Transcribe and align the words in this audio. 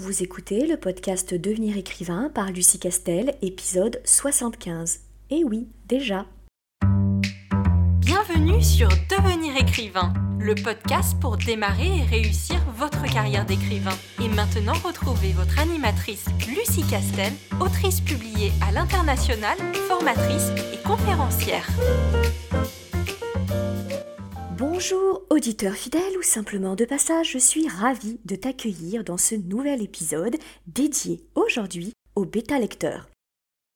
Vous 0.00 0.22
écoutez 0.22 0.66
le 0.66 0.78
podcast 0.78 1.34
Devenir 1.34 1.76
écrivain 1.76 2.30
par 2.34 2.52
Lucie 2.52 2.78
Castel, 2.78 3.34
épisode 3.42 4.00
75. 4.06 5.00
Et 5.28 5.44
oui, 5.44 5.68
déjà. 5.84 6.24
Bienvenue 7.98 8.62
sur 8.62 8.88
Devenir 9.10 9.58
écrivain, 9.58 10.14
le 10.38 10.54
podcast 10.54 11.20
pour 11.20 11.36
démarrer 11.36 11.98
et 11.98 12.04
réussir 12.04 12.56
votre 12.78 13.02
carrière 13.12 13.44
d'écrivain. 13.44 13.92
Et 14.24 14.28
maintenant, 14.28 14.72
retrouvez 14.82 15.32
votre 15.32 15.58
animatrice 15.58 16.24
Lucie 16.48 16.88
Castel, 16.88 17.34
autrice 17.60 18.00
publiée 18.00 18.52
à 18.66 18.72
l'international, 18.72 19.58
formatrice 19.86 20.48
et 20.72 20.82
conférencière. 20.82 21.68
Bonjour 24.82 25.20
auditeur 25.28 25.74
fidèle 25.74 26.16
ou 26.16 26.22
simplement 26.22 26.74
de 26.74 26.86
passage, 26.86 27.32
je 27.32 27.38
suis 27.38 27.68
ravie 27.68 28.18
de 28.24 28.34
t'accueillir 28.34 29.04
dans 29.04 29.18
ce 29.18 29.34
nouvel 29.34 29.82
épisode 29.82 30.36
dédié 30.66 31.22
aujourd'hui 31.34 31.92
au 32.14 32.24
bêta 32.24 32.58
lecteur. 32.58 33.10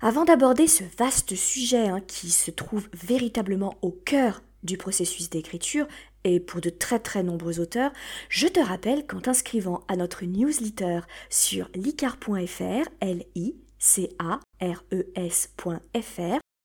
Avant 0.03 0.25
d'aborder 0.25 0.67
ce 0.67 0.83
vaste 0.97 1.35
sujet 1.35 1.89
hein, 1.89 2.01
qui 2.01 2.31
se 2.31 2.51
trouve 2.51 2.89
véritablement 2.95 3.77
au 3.83 3.91
cœur 3.91 4.41
du 4.63 4.79
processus 4.79 5.29
d'écriture 5.29 5.87
et 6.25 6.41
pour 6.41 6.63
de 6.63 6.71
très 6.71 7.01
très 7.01 7.23
nombreux 7.23 7.61
auteurs, 7.61 7.93
je 8.31 8.49
te 8.49 8.61
rappelle 8.61 9.07
qu'en 9.07 9.21
t'inscrivant 9.21 9.85
à 9.89 9.97
notre 9.97 10.25
newsletter 10.25 11.01
sur 11.29 11.69
licar.fr, 11.75 12.89
l 13.03 13.27
e 13.37 13.53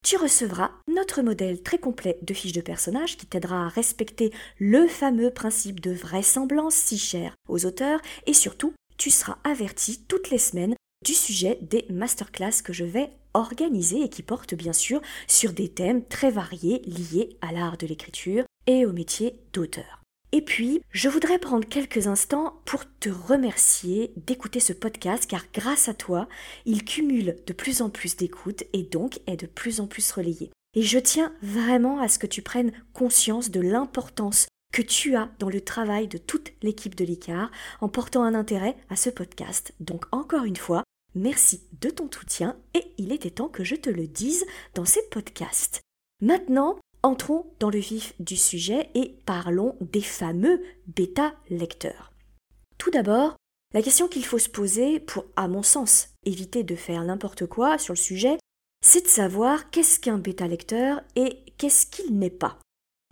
tu 0.01 0.15
recevras 0.15 0.71
notre 0.89 1.21
modèle 1.21 1.61
très 1.61 1.77
complet 1.77 2.17
de 2.21 2.33
fiches 2.33 2.53
de 2.53 2.61
personnages 2.61 3.17
qui 3.17 3.25
t'aidera 3.25 3.65
à 3.65 3.69
respecter 3.69 4.31
le 4.57 4.87
fameux 4.87 5.31
principe 5.31 5.79
de 5.79 5.91
vraisemblance 5.91 6.75
si 6.75 6.97
cher 6.97 7.35
aux 7.47 7.65
auteurs 7.65 8.01
et 8.25 8.33
surtout, 8.33 8.73
tu 8.97 9.09
seras 9.09 9.37
averti 9.43 10.03
toutes 10.07 10.29
les 10.29 10.37
semaines 10.37 10.75
du 11.05 11.13
sujet 11.13 11.57
des 11.61 11.85
masterclass 11.89 12.61
que 12.63 12.73
je 12.73 12.83
vais 12.83 13.11
organiser 13.33 14.01
et 14.01 14.09
qui 14.09 14.23
portent 14.23 14.55
bien 14.55 14.73
sûr 14.73 15.01
sur 15.27 15.53
des 15.53 15.69
thèmes 15.69 16.03
très 16.05 16.31
variés 16.31 16.81
liés 16.85 17.37
à 17.41 17.51
l'art 17.51 17.77
de 17.77 17.87
l'écriture 17.87 18.43
et 18.67 18.85
au 18.85 18.91
métier 18.91 19.39
d'auteur. 19.53 20.01
Et 20.31 20.41
puis, 20.41 20.81
je 20.91 21.09
voudrais 21.09 21.39
prendre 21.39 21.67
quelques 21.67 22.05
instants 22.05 22.61
pour 22.65 22.83
te 22.99 23.09
remercier 23.09 24.13
d'écouter 24.17 24.59
ce 24.59 24.73
podcast 24.73 25.25
car 25.25 25.45
grâce 25.53 25.89
à 25.89 25.93
toi, 25.93 26.27
il 26.65 26.83
cumule 26.83 27.37
de 27.47 27.53
plus 27.53 27.81
en 27.81 27.89
plus 27.89 28.15
d'écoutes 28.15 28.63
et 28.73 28.83
donc 28.83 29.21
est 29.25 29.37
de 29.37 29.47
plus 29.47 29.79
en 29.79 29.87
plus 29.87 30.11
relayé. 30.11 30.51
Et 30.75 30.83
je 30.83 30.99
tiens 30.99 31.33
vraiment 31.41 31.99
à 31.99 32.07
ce 32.07 32.19
que 32.19 32.27
tu 32.27 32.41
prennes 32.41 32.71
conscience 32.93 33.49
de 33.49 33.59
l'importance 33.59 34.47
que 34.71 34.81
tu 34.81 35.15
as 35.15 35.29
dans 35.39 35.49
le 35.49 35.61
travail 35.61 36.07
de 36.07 36.17
toute 36.17 36.51
l'équipe 36.61 36.95
de 36.95 37.05
l'ICAR 37.05 37.49
en 37.81 37.89
portant 37.89 38.23
un 38.23 38.35
intérêt 38.35 38.77
à 38.89 38.95
ce 38.95 39.09
podcast. 39.09 39.73
Donc 39.79 40.05
encore 40.11 40.45
une 40.45 40.55
fois, 40.55 40.83
merci 41.15 41.63
de 41.81 41.89
ton 41.89 42.09
soutien 42.11 42.55
et 42.75 42.93
il 42.97 43.11
était 43.11 43.31
temps 43.31 43.49
que 43.49 43.63
je 43.63 43.75
te 43.75 43.89
le 43.89 44.07
dise 44.07 44.45
dans 44.75 44.85
ces 44.85 45.01
podcasts. 45.09 45.81
Maintenant, 46.21 46.77
Entrons 47.01 47.45
dans 47.59 47.69
le 47.69 47.79
vif 47.79 48.13
du 48.19 48.35
sujet 48.35 48.89
et 48.93 49.15
parlons 49.25 49.77
des 49.79 50.01
fameux 50.01 50.61
bêta-lecteurs. 50.87 52.11
Tout 52.77 52.91
d'abord, 52.91 53.37
la 53.73 53.81
question 53.81 54.09
qu'il 54.09 54.25
faut 54.25 54.37
se 54.37 54.49
poser 54.49 54.99
pour, 54.99 55.23
à 55.37 55.47
mon 55.47 55.63
sens, 55.63 56.09
éviter 56.25 56.63
de 56.63 56.75
faire 56.75 57.01
n'importe 57.03 57.45
quoi 57.45 57.77
sur 57.77 57.93
le 57.93 57.99
sujet, 57.99 58.37
c'est 58.81 59.03
de 59.03 59.07
savoir 59.07 59.69
qu'est-ce 59.69 59.99
qu'un 59.99 60.17
bêta-lecteur 60.17 61.01
et 61.15 61.39
qu'est-ce 61.57 61.87
qu'il 61.87 62.17
n'est 62.17 62.29
pas. 62.29 62.59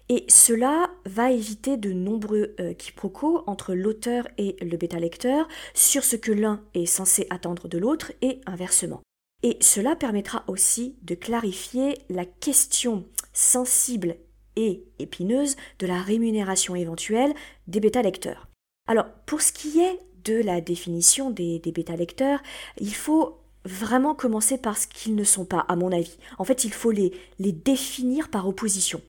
Et 0.09 0.25
cela 0.29 0.89
va 1.05 1.31
éviter 1.31 1.75
de 1.75 1.91
nombreux 1.91 2.55
euh, 2.61 2.73
quiproquos 2.73 3.43
entre 3.45 3.73
l'auteur 3.73 4.27
et 4.37 4.55
le 4.61 4.77
bêta-lecteur 4.77 5.47
sur 5.73 6.03
ce 6.05 6.15
que 6.15 6.31
l'un 6.31 6.63
est 6.73 6.85
censé 6.85 7.27
attendre 7.29 7.67
de 7.67 7.77
l'autre 7.77 8.13
et 8.21 8.39
inversement. 8.45 9.01
Et 9.43 9.57
cela 9.59 9.95
permettra 9.95 10.45
aussi 10.47 10.95
de 11.01 11.13
clarifier 11.13 11.97
la 12.09 12.25
question 12.25 13.05
sensible 13.33 14.15
et 14.55 14.83
épineuse 14.97 15.55
de 15.79 15.87
la 15.87 16.01
rémunération 16.01 16.75
éventuelle 16.75 17.33
des 17.67 17.79
bêta-lecteurs. 17.79 18.47
Alors, 18.87 19.05
pour 19.25 19.41
ce 19.41 19.51
qui 19.51 19.79
est 19.79 19.99
de 20.23 20.41
la 20.41 20.61
définition 20.61 21.29
des, 21.29 21.59
bêta-lecteurs, 21.59 22.41
il 22.79 22.95
faut 22.95 23.37
vraiment 23.67 24.15
commencer 24.15 24.57
par 24.57 24.77
ce 24.77 24.87
qu'ils 24.87 25.15
ne 25.15 25.23
sont 25.23 25.45
pas, 25.45 25.65
à 25.67 25.75
mon 25.75 25.91
avis. 25.91 26.17
En 26.37 26.43
fait, 26.43 26.63
il 26.63 26.73
faut 26.73 26.91
les, 26.91 27.13
définir 27.39 28.29
par 28.29 28.47
opposition. 28.47 29.01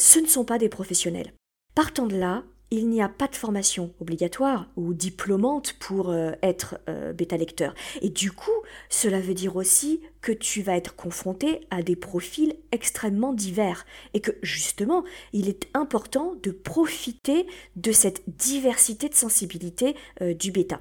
Ce 0.00 0.18
ne 0.18 0.26
sont 0.26 0.44
pas 0.44 0.58
des 0.58 0.68
professionnels. 0.68 1.32
Partant 1.74 2.06
de 2.06 2.16
là, 2.16 2.44
il 2.70 2.88
n'y 2.88 3.02
a 3.02 3.08
pas 3.08 3.28
de 3.28 3.36
formation 3.36 3.94
obligatoire 4.00 4.68
ou 4.76 4.94
diplômante 4.94 5.74
pour 5.74 6.10
euh, 6.10 6.32
être 6.42 6.78
euh, 6.88 7.12
bêta-lecteur. 7.12 7.74
Et 8.00 8.08
du 8.08 8.32
coup, 8.32 8.50
cela 8.88 9.20
veut 9.20 9.34
dire 9.34 9.54
aussi 9.56 10.00
que 10.20 10.32
tu 10.32 10.62
vas 10.62 10.76
être 10.76 10.96
confronté 10.96 11.66
à 11.70 11.82
des 11.82 11.94
profils 11.94 12.56
extrêmement 12.72 13.32
divers 13.32 13.86
et 14.12 14.20
que 14.20 14.32
justement, 14.42 15.04
il 15.32 15.48
est 15.48 15.68
important 15.74 16.34
de 16.42 16.50
profiter 16.50 17.46
de 17.76 17.92
cette 17.92 18.22
diversité 18.28 19.08
de 19.08 19.14
sensibilité 19.14 19.94
euh, 20.20 20.34
du 20.34 20.50
bêta. 20.50 20.80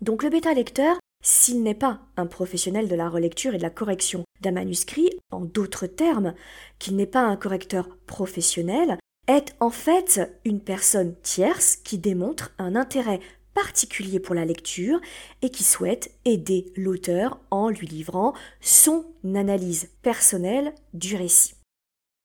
Donc 0.00 0.22
le 0.22 0.30
bêta-lecteur, 0.30 0.98
s'il 1.26 1.64
n'est 1.64 1.74
pas 1.74 1.98
un 2.16 2.26
professionnel 2.26 2.86
de 2.86 2.94
la 2.94 3.08
relecture 3.08 3.52
et 3.52 3.58
de 3.58 3.62
la 3.62 3.70
correction 3.70 4.24
d'un 4.42 4.52
manuscrit, 4.52 5.10
en 5.32 5.40
d'autres 5.40 5.88
termes, 5.88 6.34
qu'il 6.78 6.94
n'est 6.94 7.04
pas 7.04 7.24
un 7.24 7.36
correcteur 7.36 7.88
professionnel, 8.06 8.96
est 9.26 9.56
en 9.58 9.70
fait 9.70 10.20
une 10.44 10.60
personne 10.60 11.16
tierce 11.22 11.74
qui 11.74 11.98
démontre 11.98 12.52
un 12.58 12.76
intérêt 12.76 13.18
particulier 13.54 14.20
pour 14.20 14.36
la 14.36 14.44
lecture 14.44 15.00
et 15.42 15.50
qui 15.50 15.64
souhaite 15.64 16.12
aider 16.24 16.72
l'auteur 16.76 17.40
en 17.50 17.70
lui 17.70 17.88
livrant 17.88 18.32
son 18.60 19.04
analyse 19.24 19.88
personnelle 20.02 20.74
du 20.94 21.16
récit. 21.16 21.54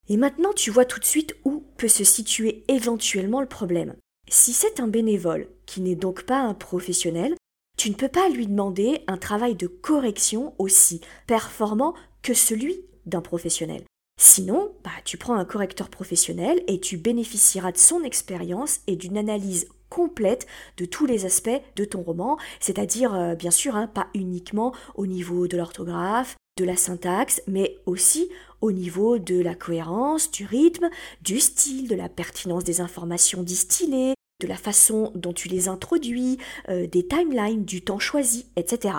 Et 0.10 0.18
maintenant 0.18 0.54
tu 0.54 0.70
vois 0.70 0.86
tout 0.86 1.00
de 1.00 1.06
suite 1.06 1.36
où 1.44 1.64
peut 1.76 1.88
se 1.88 2.04
situer 2.04 2.64
éventuellement 2.68 3.42
le 3.42 3.48
problème. 3.48 3.96
Si 4.30 4.54
c'est 4.54 4.80
un 4.80 4.88
bénévole, 4.88 5.48
qui 5.66 5.82
n'est 5.82 5.96
donc 5.96 6.24
pas 6.24 6.42
un 6.42 6.54
professionnel, 6.54 7.34
tu 7.82 7.90
ne 7.90 7.96
peux 7.96 8.10
pas 8.10 8.30
lui 8.30 8.46
demander 8.46 9.02
un 9.08 9.18
travail 9.18 9.56
de 9.56 9.66
correction 9.66 10.54
aussi 10.60 11.02
performant 11.26 11.96
que 12.22 12.36
celui 12.36 12.80
d'un 13.08 13.22
professionnel. 13.22 13.82
Sinon, 14.22 14.72
bah, 14.84 14.92
tu 15.04 15.18
prends 15.18 15.34
un 15.34 15.46
correcteur 15.46 15.90
professionnel 15.90 16.62
et 16.68 16.80
tu 16.80 16.98
bénéficieras 16.98 17.72
de 17.72 17.80
son 17.80 18.04
expérience 18.04 18.82
et 18.86 18.96
d'une 18.96 19.18
analyse 19.18 19.68
complète 19.90 20.46
de 20.78 20.86
tous 20.86 21.08
les 21.08 21.26
aspects 21.26 21.60
de 21.76 21.84
ton 21.84 22.04
roman, 22.04 22.38
c'est-à-dire 22.60 23.16
euh, 23.16 23.34
bien 23.34 23.50
sûr 23.50 23.76
hein, 23.76 23.88
pas 23.88 24.10
uniquement 24.14 24.76
au 24.94 25.08
niveau 25.08 25.48
de 25.48 25.58
l'orthographe, 25.58 26.36
de 26.60 26.66
la 26.66 26.76
syntaxe, 26.76 27.42
mais 27.48 27.80
aussi 27.88 28.30
au 28.62 28.72
niveau 28.72 29.18
de 29.18 29.42
la 29.42 29.56
cohérence, 29.56 30.30
du 30.30 30.46
rythme, 30.46 30.92
du 31.24 31.40
style, 31.40 31.88
de 31.88 31.96
la 31.96 32.10
pertinence 32.10 32.64
des 32.64 32.80
informations 32.80 33.42
distillées, 33.42 34.14
de 34.42 34.48
la 34.48 34.58
façon 34.58 35.12
dont 35.16 35.32
tu 35.32 35.48
les 35.48 35.70
introduis, 35.70 36.38
euh, 36.68 36.88
des 36.88 37.08
timelines, 37.08 37.64
du 37.64 37.82
temps 37.82 38.00
choisi, 38.00 38.48
etc. 38.58 38.96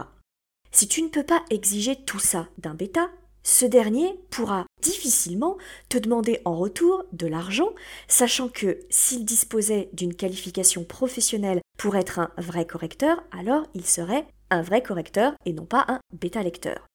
Si 0.71 0.89
tu 0.89 1.03
ne 1.03 1.09
peux 1.09 1.25
pas 1.25 1.45
exiger 1.51 1.97
tout 1.97 2.21
ça 2.21 2.49
d'un 2.57 2.75
bêta, 2.75 3.11
ce 3.43 3.67
dernier 3.67 4.15
pourra 4.31 4.67
difficilement 4.81 5.59
te 5.89 5.99
demander 5.99 6.41
en 6.45 6.57
retour 6.57 7.05
de 7.13 7.27
l'argent, 7.27 7.71
sachant 8.07 8.49
que 8.49 8.79
s'il 8.89 9.25
disposait 9.25 9.91
d'une 9.93 10.15
qualification 10.15 10.85
professionnelle 10.85 11.61
pour 11.77 11.97
être 11.97 12.21
un 12.21 12.31
vrai 12.39 12.67
correcteur, 12.67 13.23
alors 13.33 13.67
il 13.75 13.85
serait 13.85 14.27
un 14.51 14.63
vrai 14.63 14.83
correcteur 14.83 15.35
et 15.45 15.53
non 15.53 15.67
pas 15.67 15.85
un 15.89 15.99
bêta 16.13 16.43
lecteur. 16.43 16.87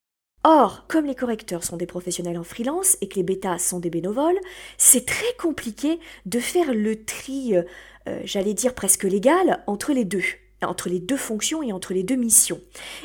Or, 0.44 0.86
comme 0.88 1.06
les 1.06 1.16
correcteurs 1.16 1.63
sont 1.63 1.75
des 1.75 1.88
professionnels 1.88 2.38
en 2.38 2.44
freelance 2.44 2.97
et 3.02 3.09
que 3.09 3.16
les 3.16 3.24
bêtas 3.24 3.57
sont 3.57 3.80
des 3.80 3.90
bénévoles, 3.90 4.40
c'est 4.78 5.06
très 5.06 5.34
compliqué 5.38 6.00
de 6.25 6.40
faire 6.40 6.74
le 6.74 7.03
tri, 7.03 7.56
euh, 8.07 8.19
j'allais 8.23 8.53
dire 8.53 8.73
presque 8.73 9.03
légal, 9.03 9.63
entre 9.68 9.94
les 9.94 10.06
deux 10.06 10.23
entre 10.63 10.90
les 10.90 11.00
deux 11.00 11.18
fonctions 11.18 11.62
et 11.62 11.72
entre 11.72 11.94
les 11.94 12.01
deux 12.01 12.16
missions. 12.16 12.59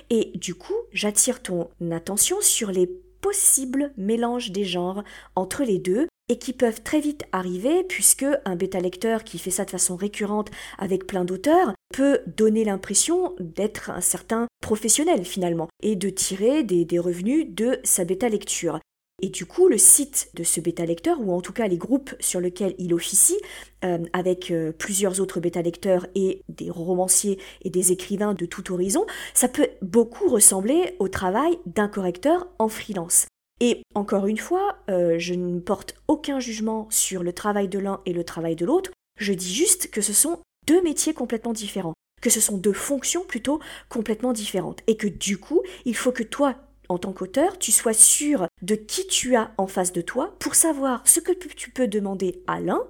Et 0.09 0.33
du 0.37 0.55
coup, 0.55 0.73
j'attire 0.91 1.43
ton 1.43 1.69
attention 1.91 2.39
sur 2.41 2.71
les 2.71 2.89
possible 3.23 3.93
mélange 3.97 4.51
des 4.51 4.65
genres 4.65 5.03
entre 5.37 5.63
les 5.63 5.79
deux 5.79 6.09
et 6.29 6.39
qui 6.39 6.53
peuvent 6.53 6.83
très 6.83 7.01
vite 7.01 7.25
arriver 7.33 7.85
puisque 7.85 8.27
un 8.45 8.57
bêta 8.57 8.81
lecteur 8.81 9.25
qui 9.25 9.39
fait 9.39 9.51
ça 9.51 9.65
de 9.65 9.71
façon 9.71 9.97
récurrente 9.97 10.51
avec 10.79 11.07
plein 11.07 11.25
d'auteurs 11.25 11.73
peut 11.95 12.21
donner 12.27 12.65
l'impression 12.65 13.35
d'être 13.39 13.91
un 13.91 14.01
certain 14.01 14.47
professionnel 14.61 15.25
finalement 15.25 15.69
et 15.83 15.97
de 15.97 16.11
tirer 16.11 16.63
des, 16.65 16.85
des 16.85 16.99
revenus 16.99 17.47
de 17.49 17.79
sa 17.85 18.05
bêta 18.05 18.29
lecture. 18.29 18.81
Et 19.25 19.29
du 19.29 19.47
coup, 19.47 19.69
le 19.69 19.79
site 19.79 20.31
de 20.35 20.43
ce 20.43 20.61
bêta-lecteur, 20.61 21.21
ou 21.21 21.33
en 21.33 21.41
tout 21.41 21.53
cas 21.53 21.69
les 21.69 21.79
groupes 21.79 22.13
sur 22.19 22.41
lesquels 22.41 22.75
il 22.79 22.93
officie, 22.93 23.39
euh, 23.85 23.99
avec 24.13 24.51
euh, 24.51 24.73
plusieurs 24.73 25.21
autres 25.21 25.39
bêta-lecteurs 25.39 26.09
et 26.17 26.43
des 26.49 26.71
romanciers 26.71 27.39
et 27.63 27.71
des 27.71 27.93
écrivains 27.93 28.35
de 28.35 28.47
tout 28.47 28.73
horizon, 28.73 29.07
ça 29.33 29.47
peut 29.47 29.69
beaucoup 29.81 30.29
ressembler 30.29 30.97
au 30.99 31.07
travail 31.07 31.57
d'un 31.67 31.87
correcteur 31.87 32.49
en 32.59 32.69
freelance. 32.69 33.27
Et 33.61 33.83
encore 33.95 34.27
une 34.27 34.39
fois, 34.39 34.79
euh, 34.91 35.21
je 35.21 35.35
ne 35.35 35.61
porte 35.61 35.95
aucun 36.09 36.41
jugement 36.41 36.89
sur 36.91 37.23
le 37.23 37.33
travail 37.33 37.69
de 37.69 37.79
l'un 37.79 38.01
et 38.07 38.13
le 38.13 38.25
travail 38.25 38.57
de 38.57 38.67
l'autre, 38.67 38.91
je 39.21 39.33
dis 39.33 39.55
juste 39.55 39.89
que 39.93 40.01
ce 40.01 40.13
sont 40.13 40.41
deux 40.67 40.83
métiers 40.83 41.15
complètement 41.15 41.53
différents. 41.53 41.95
que 42.21 42.31
ce 42.31 42.41
sont 42.41 42.57
deux 42.57 42.73
fonctions 42.73 43.25
plutôt 43.25 43.59
complètement 43.89 44.33
différentes. 44.33 44.83
Et 44.87 44.97
que 44.97 45.09
du 45.09 45.39
coup, 45.39 45.61
il 45.85 45.97
faut 45.97 46.13
que 46.13 46.23
toi, 46.23 46.55
en 46.93 46.99
tant 46.99 47.13
qu'auteur, 47.13 47.59
tu 47.59 47.73
sois 47.73 47.95
sûr 47.95 48.47
de 48.61 48.75
qui 48.75 49.07
tu 49.07 49.35
as 49.35 49.53
en 49.57 49.67
face 49.67 49.93
de 49.93 50.03
toi 50.03 50.37
pour 50.39 50.55
savoir 50.55 51.03
ce 51.07 51.21
que 51.21 51.33
tu 51.33 51.71
peux 51.71 51.89
demander 51.89 52.43
à 52.47 52.61
l'un, 52.61 52.83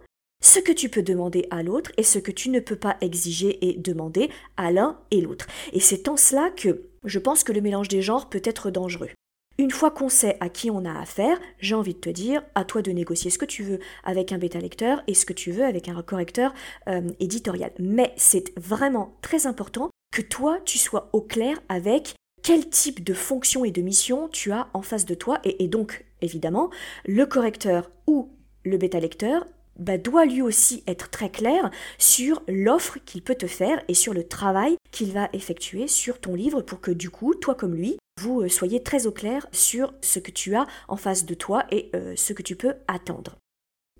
ce 0.43 0.59
que 0.59 0.73
tu 0.73 0.89
peux 0.89 1.03
demander 1.03 1.47
à 1.51 1.63
l'autre 1.63 1.93
et 1.97 2.03
ce 2.03 2.19
que 2.19 2.33
tu 2.33 2.51
ne 2.51 2.61
peux 2.61 2.77
pas 2.77 2.97
exiger 3.01 3.65
et 3.69 3.79
demander 3.79 4.29
à 4.57 4.73
l'un 4.73 4.99
et 5.11 5.21
l'autre. 5.21 5.47
Et 5.73 5.81
c'est 5.81 6.09
en 6.09 6.17
cela 6.17 6.51
que 6.51 6.83
je 7.05 7.19
pense 7.19 7.45
que 7.45 7.53
le 7.53 7.61
mélange 7.61 7.89
des 7.89 8.03
genres 8.03 8.29
peut 8.29 8.43
être 8.45 8.71
dangereux. 8.71 9.11
Une 9.59 9.71
fois 9.71 9.91
qu'on 9.91 10.09
sait 10.09 10.39
à 10.41 10.49
qui 10.49 10.71
on 10.71 10.85
a 10.85 10.99
affaire, 10.99 11.39
j'ai 11.59 11.75
envie 11.75 11.95
de 11.95 12.01
te 12.01 12.11
dire, 12.11 12.43
à 12.55 12.65
toi 12.65 12.83
de 12.83 12.91
négocier 12.91 13.31
ce 13.31 13.39
que 13.39 13.45
tu 13.45 13.63
veux 13.63 13.79
avec 14.03 14.33
un 14.33 14.39
bêta 14.39 14.59
lecteur 14.59 15.03
et 15.07 15.15
ce 15.15 15.27
que 15.27 15.33
tu 15.33 15.53
veux 15.53 15.65
avec 15.65 15.89
un 15.89 16.03
correcteur 16.03 16.53
euh, 16.89 17.03
éditorial. 17.21 17.71
Mais 17.79 18.13
c'est 18.17 18.53
vraiment 18.59 19.17
très 19.23 19.47
important 19.47 19.91
que 20.13 20.23
toi, 20.23 20.59
tu 20.65 20.79
sois 20.79 21.09
au 21.13 21.21
clair 21.21 21.61
avec 21.69 22.15
quel 22.43 22.69
type 22.69 23.05
de 23.05 23.15
fonction 23.15 23.65
et 23.65 23.71
de 23.71 23.83
mission 23.83 24.29
tu 24.29 24.53
as 24.53 24.69
en 24.75 24.83
face 24.83 25.05
de 25.05 25.15
toi 25.15 25.41
et, 25.44 25.69
donc, 25.69 26.05
évidemment, 26.21 26.71
le 27.06 27.25
correcteur 27.25 27.91
ou 28.06 28.31
le 28.65 28.77
bêta 28.77 29.00
lecteur 29.00 29.47
bah, 29.79 29.97
doit 29.97 30.27
lui 30.27 30.43
aussi 30.43 30.83
être 30.87 31.09
très 31.09 31.31
clair 31.31 31.71
sur 31.99 32.43
l'offre 32.49 32.99
qu'il 33.05 33.23
peut 33.23 33.35
te 33.35 33.47
faire 33.47 33.83
et 33.89 33.94
sur 33.94 34.12
le 34.12 34.27
travail 34.27 34.77
qu'il 34.91 35.12
va 35.12 35.29
effectuer 35.33 35.89
sur 35.89 36.21
ton 36.21 36.35
livre 36.35 36.62
pour 36.62 36.81
que 36.81 36.91
du 36.91 37.11
coup, 37.11 37.35
toi 37.35 37.55
comme 37.55 37.75
lui, 37.75 37.97
vous 38.21 38.43
euh, 38.43 38.49
soyez 38.49 38.83
très 38.83 39.06
au 39.06 39.12
clair 39.12 39.47
sur 39.53 39.94
ce 40.03 40.19
que 40.19 40.31
tu 40.31 40.55
as 40.55 40.67
en 40.89 40.97
face 40.97 41.25
de 41.25 41.35
toi 41.35 41.65
et 41.71 41.91
euh, 41.94 42.15
ce 42.17 42.33
que 42.33 42.43
tu 42.43 42.56
peux 42.56 42.75
attendre. 42.87 43.37